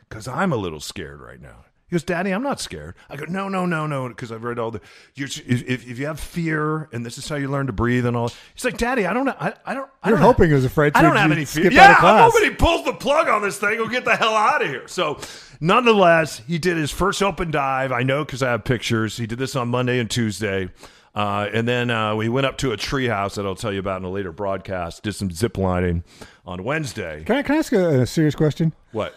because 0.10 0.28
I'm 0.28 0.52
a 0.54 0.58
little 0.58 0.80
scared 0.80 1.22
right 1.22 1.42
now. 1.42 1.66
He 1.90 1.94
goes, 1.94 2.04
Daddy, 2.04 2.32
I'm 2.32 2.44
not 2.44 2.60
scared. 2.60 2.96
I 3.10 3.16
go, 3.16 3.24
No, 3.30 3.48
no, 3.48 3.66
no, 3.66 3.88
no, 3.88 4.10
because 4.10 4.30
I've 4.30 4.44
read 4.44 4.60
all 4.60 4.72
the. 4.72 4.82
You're, 5.16 5.30
if, 5.48 5.88
if 5.88 5.98
you 5.98 6.06
have 6.08 6.20
fear, 6.20 6.90
and 6.92 7.06
this 7.06 7.18
is 7.18 7.30
how 7.30 7.38
you 7.38 7.48
learn 7.48 7.68
to 7.68 7.74
breathe, 7.74 8.06
and 8.06 8.18
all. 8.18 8.30
He's 8.54 8.66
like, 8.66 8.78
Daddy, 8.78 9.06
I 9.06 9.14
don't, 9.14 9.30
I, 9.30 9.54
I 9.66 9.74
don't. 9.74 9.90
I 10.04 10.10
You're 10.10 10.18
don't 10.18 10.26
hoping 10.26 10.50
he 10.50 10.54
was 10.54 10.66
afraid 10.66 10.94
I 10.96 11.02
don't 11.02 11.16
have 11.16 11.32
any 11.32 11.46
fear. 11.46 11.72
Yeah, 11.72 11.96
I'm 12.00 12.30
hoping 12.30 12.50
he 12.50 12.56
pulls 12.56 12.84
the 12.84 12.94
plug 12.94 13.30
on 13.30 13.42
this 13.42 13.58
thing. 13.58 13.78
We'll 13.78 13.88
get 13.88 14.04
the 14.04 14.18
hell 14.18 14.36
out 14.36 14.62
of 14.62 14.68
here. 14.68 14.86
So, 14.88 15.20
nonetheless, 15.62 16.42
he 16.46 16.58
did 16.60 16.76
his 16.76 16.92
first 16.92 17.24
open 17.24 17.52
dive. 17.52 17.94
I 17.94 18.04
know 18.04 18.26
because 18.26 18.44
I 18.44 18.52
have 18.52 18.66
pictures. 18.66 19.16
He 19.16 19.26
did 19.26 19.40
this 19.40 19.56
on 19.56 19.70
Monday 19.70 20.00
and 20.00 20.12
Tuesday. 20.12 20.70
Uh, 21.16 21.50
and 21.52 21.68
then 21.68 21.90
uh, 21.90 22.16
we 22.16 22.30
went 22.30 22.46
up 22.46 22.58
to 22.60 22.74
a 22.74 22.78
treehouse 22.78 23.36
that 23.36 23.46
I'll 23.46 23.56
tell 23.56 23.74
you 23.74 23.80
about 23.80 24.02
in 24.02 24.06
a 24.06 24.10
later 24.12 24.32
broadcast. 24.32 25.02
Did 25.02 25.14
some 25.14 25.32
zip 25.32 25.58
lining 25.58 26.04
on 26.46 26.64
Wednesday. 26.64 27.24
Can 27.26 27.38
I, 27.38 27.42
can 27.44 27.56
I 27.56 27.58
ask 27.58 27.74
a, 27.74 28.02
a 28.02 28.06
serious 28.06 28.36
question? 28.36 28.74
What? 28.92 29.16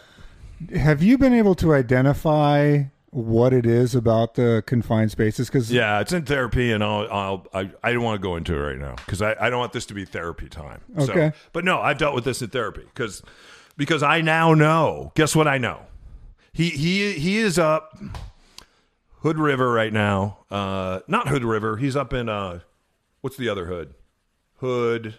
Have 0.75 1.03
you 1.03 1.17
been 1.19 1.33
able 1.33 1.55
to 1.57 1.73
identify 1.75 2.85
what 3.11 3.53
it 3.53 3.67
is 3.67 3.95
about 3.95 4.35
the 4.35 4.63
confined 4.67 5.11
spaces? 5.11 5.49
Because 5.49 5.73
Yeah, 5.73 6.01
it's 6.01 6.13
in 6.13 6.25
therapy, 6.25 6.71
and 6.71 6.85
I'll, 6.85 7.09
I'll 7.11 7.47
I, 7.55 7.71
I 7.83 7.93
don't 7.93 8.03
want 8.03 8.21
to 8.21 8.23
go 8.23 8.37
into 8.37 8.55
it 8.55 8.59
right 8.59 8.79
now 8.79 8.95
because 8.97 9.23
I, 9.23 9.35
I 9.41 9.51
don't 9.51 9.59
want 9.59 9.73
this 9.73 9.87
to 9.87 9.95
be 9.95 10.05
therapy 10.05 10.49
time. 10.49 10.83
So- 10.99 11.13
Okay. 11.13 11.33
but 11.53 11.65
no, 11.65 11.81
I've 11.81 11.99
dealt 11.99 12.15
with 12.15 12.25
this 12.25 12.43
in 12.43 12.51
therapy 12.51 12.83
because 12.85 13.23
because 13.77 14.03
I 14.03 14.21
now 14.21 14.53
know. 14.55 15.13
Guess 15.15 15.35
what? 15.35 15.49
I 15.49 15.59
know. 15.59 15.81
He 16.53 16.69
he 16.71 17.13
he 17.13 17.39
is 17.39 17.59
up 17.59 17.97
Hood 19.21 19.39
River 19.39 19.73
right 19.73 19.93
now. 19.93 20.39
Uh, 20.51 21.01
not 21.09 21.29
Hood 21.29 21.45
River. 21.45 21.77
He's 21.79 21.97
up 21.97 22.13
in 22.13 22.29
uh, 22.29 22.61
what's 23.23 23.37
the 23.37 23.49
other 23.49 23.67
Hood? 23.67 23.95
Hood. 24.57 25.15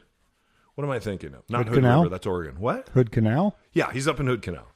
What 0.75 0.83
am 0.85 0.91
I 0.91 0.99
thinking 0.99 1.33
of? 1.33 1.49
Not 1.49 1.59
Hood 1.65 1.67
Hood, 1.69 1.75
Canal? 1.83 2.03
River. 2.03 2.09
That's 2.09 2.25
Oregon. 2.27 2.59
What? 2.59 2.89
Hood 2.89 3.11
Canal. 3.11 3.57
Yeah, 3.73 3.91
he's 3.91 4.07
up 4.07 4.19
in 4.19 4.27
Hood 4.27 4.41
Canal. 4.41 4.67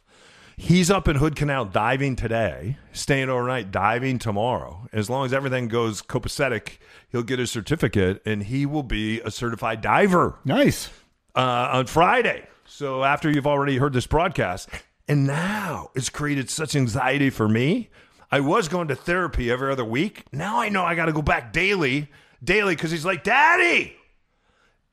He's 0.58 0.90
up 0.90 1.08
in 1.08 1.18
Hood 1.18 1.36
Canal 1.36 1.66
diving 1.66 2.16
today, 2.16 2.78
staying 2.94 3.30
overnight, 3.30 3.72
diving 3.72 4.20
tomorrow. 4.20 4.88
As 4.94 5.10
long 5.10 5.26
as 5.26 5.34
everything 5.34 5.68
goes 5.68 6.02
copacetic, 6.02 6.78
he'll 7.12 7.24
get 7.24 7.40
his 7.40 7.52
certificate 7.52 8.22
and 8.26 8.44
he 8.44 8.66
will 8.66 8.84
be 8.84 9.20
a 9.22 9.32
certified 9.32 9.82
diver 9.82 10.40
Nice. 10.46 10.90
uh, 11.36 11.70
on 11.74 11.88
Friday. 11.88 12.48
So 12.66 13.04
after 13.04 13.30
you've 13.30 13.46
already 13.48 13.78
heard 13.78 13.92
this 13.94 14.08
broadcast, 14.08 14.70
and 15.10 15.28
now 15.28 15.92
it's 15.94 16.10
created 16.10 16.50
such 16.50 16.76
anxiety 16.76 17.30
for 17.30 17.50
me. 17.50 17.90
I 18.32 18.40
was 18.40 18.68
going 18.70 18.88
to 18.88 18.96
therapy 18.96 19.52
every 19.52 19.72
other 19.72 19.86
week. 19.86 20.24
Now 20.32 20.60
I 20.60 20.70
know 20.70 20.84
I 20.84 20.96
got 20.96 21.06
to 21.06 21.14
go 21.14 21.22
back 21.22 21.52
daily, 21.54 22.10
daily, 22.44 22.76
because 22.76 22.92
he's 22.92 23.06
like, 23.06 23.24
Daddy, 23.24 23.96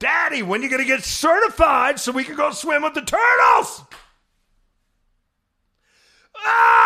Daddy, 0.01 0.43
when 0.43 0.63
you 0.63 0.69
going 0.69 0.83
to 0.83 0.87
get 0.87 1.03
certified 1.05 1.99
so 2.01 2.11
we 2.13 2.25
can 2.25 2.35
go 2.37 2.51
swim 2.51 2.83
with 2.83 2.95
the 2.95 3.01
turtles? 3.03 3.85
Ah! 6.45 6.83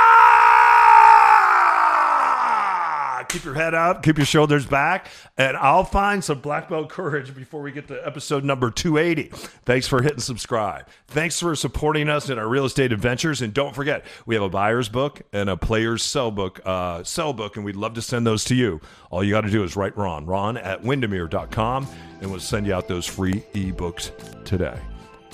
Keep 3.28 3.44
your 3.44 3.54
head 3.54 3.74
up, 3.74 4.02
keep 4.02 4.16
your 4.16 4.24
shoulders 4.24 4.64
back, 4.66 5.08
and 5.36 5.56
I'll 5.56 5.84
find 5.84 6.22
some 6.24 6.40
black 6.40 6.68
belt 6.68 6.88
courage 6.88 7.34
before 7.34 7.60
we 7.60 7.72
get 7.72 7.88
to 7.88 8.06
episode 8.06 8.44
number 8.44 8.70
280. 8.70 9.30
Thanks 9.64 9.86
for 9.88 10.00
hitting 10.00 10.20
subscribe. 10.20 10.86
Thanks 11.08 11.40
for 11.40 11.54
supporting 11.56 12.08
us 12.08 12.30
in 12.30 12.38
our 12.38 12.48
real 12.48 12.64
estate 12.64 12.92
adventures. 12.92 13.42
And 13.42 13.52
don't 13.52 13.74
forget, 13.74 14.04
we 14.26 14.36
have 14.36 14.44
a 14.44 14.48
buyer's 14.48 14.88
book 14.88 15.20
and 15.32 15.50
a 15.50 15.56
player's 15.56 16.02
sell 16.02 16.30
book, 16.30 16.60
uh, 16.64 17.02
sell 17.02 17.32
book, 17.32 17.56
and 17.56 17.64
we'd 17.64 17.76
love 17.76 17.94
to 17.94 18.02
send 18.02 18.26
those 18.26 18.44
to 18.44 18.54
you. 18.54 18.80
All 19.10 19.22
you 19.24 19.32
got 19.32 19.42
to 19.42 19.50
do 19.50 19.64
is 19.64 19.76
write 19.76 19.96
Ron, 19.98 20.24
Ron 20.24 20.56
at 20.56 20.82
Windermere.com, 20.82 21.86
and 22.20 22.30
we'll 22.30 22.40
send 22.40 22.66
you 22.66 22.72
out 22.74 22.88
those 22.88 23.06
free 23.06 23.42
ebooks 23.54 24.12
today. 24.44 24.78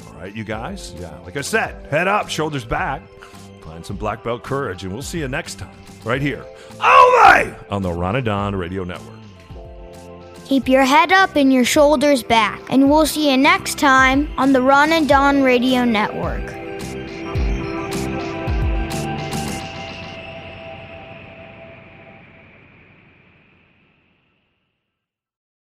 All 0.08 0.14
right, 0.14 0.34
you 0.34 0.44
guys? 0.44 0.94
Yeah, 0.98 1.16
like 1.20 1.36
I 1.36 1.42
said, 1.42 1.86
head 1.86 2.08
up, 2.08 2.28
shoulders 2.28 2.64
back. 2.64 3.02
Find 3.62 3.84
some 3.84 3.96
black 3.96 4.22
belt 4.24 4.42
courage, 4.42 4.84
and 4.84 4.92
we'll 4.92 5.02
see 5.02 5.20
you 5.20 5.28
next 5.28 5.58
time, 5.58 5.76
right 6.04 6.20
here, 6.20 6.44
only 6.80 7.54
on 7.70 7.82
the 7.82 7.90
Ronadon 7.90 8.58
Radio 8.58 8.84
Network. 8.84 9.18
Keep 10.44 10.68
your 10.68 10.84
head 10.84 11.12
up 11.12 11.36
and 11.36 11.52
your 11.52 11.64
shoulders 11.64 12.22
back, 12.22 12.60
and 12.68 12.90
we'll 12.90 13.06
see 13.06 13.30
you 13.30 13.36
next 13.36 13.78
time 13.78 14.28
on 14.36 14.52
the 14.52 14.60
Ron 14.60 14.92
and 14.92 15.08
Don 15.08 15.42
Radio 15.42 15.84
Network. 15.84 16.61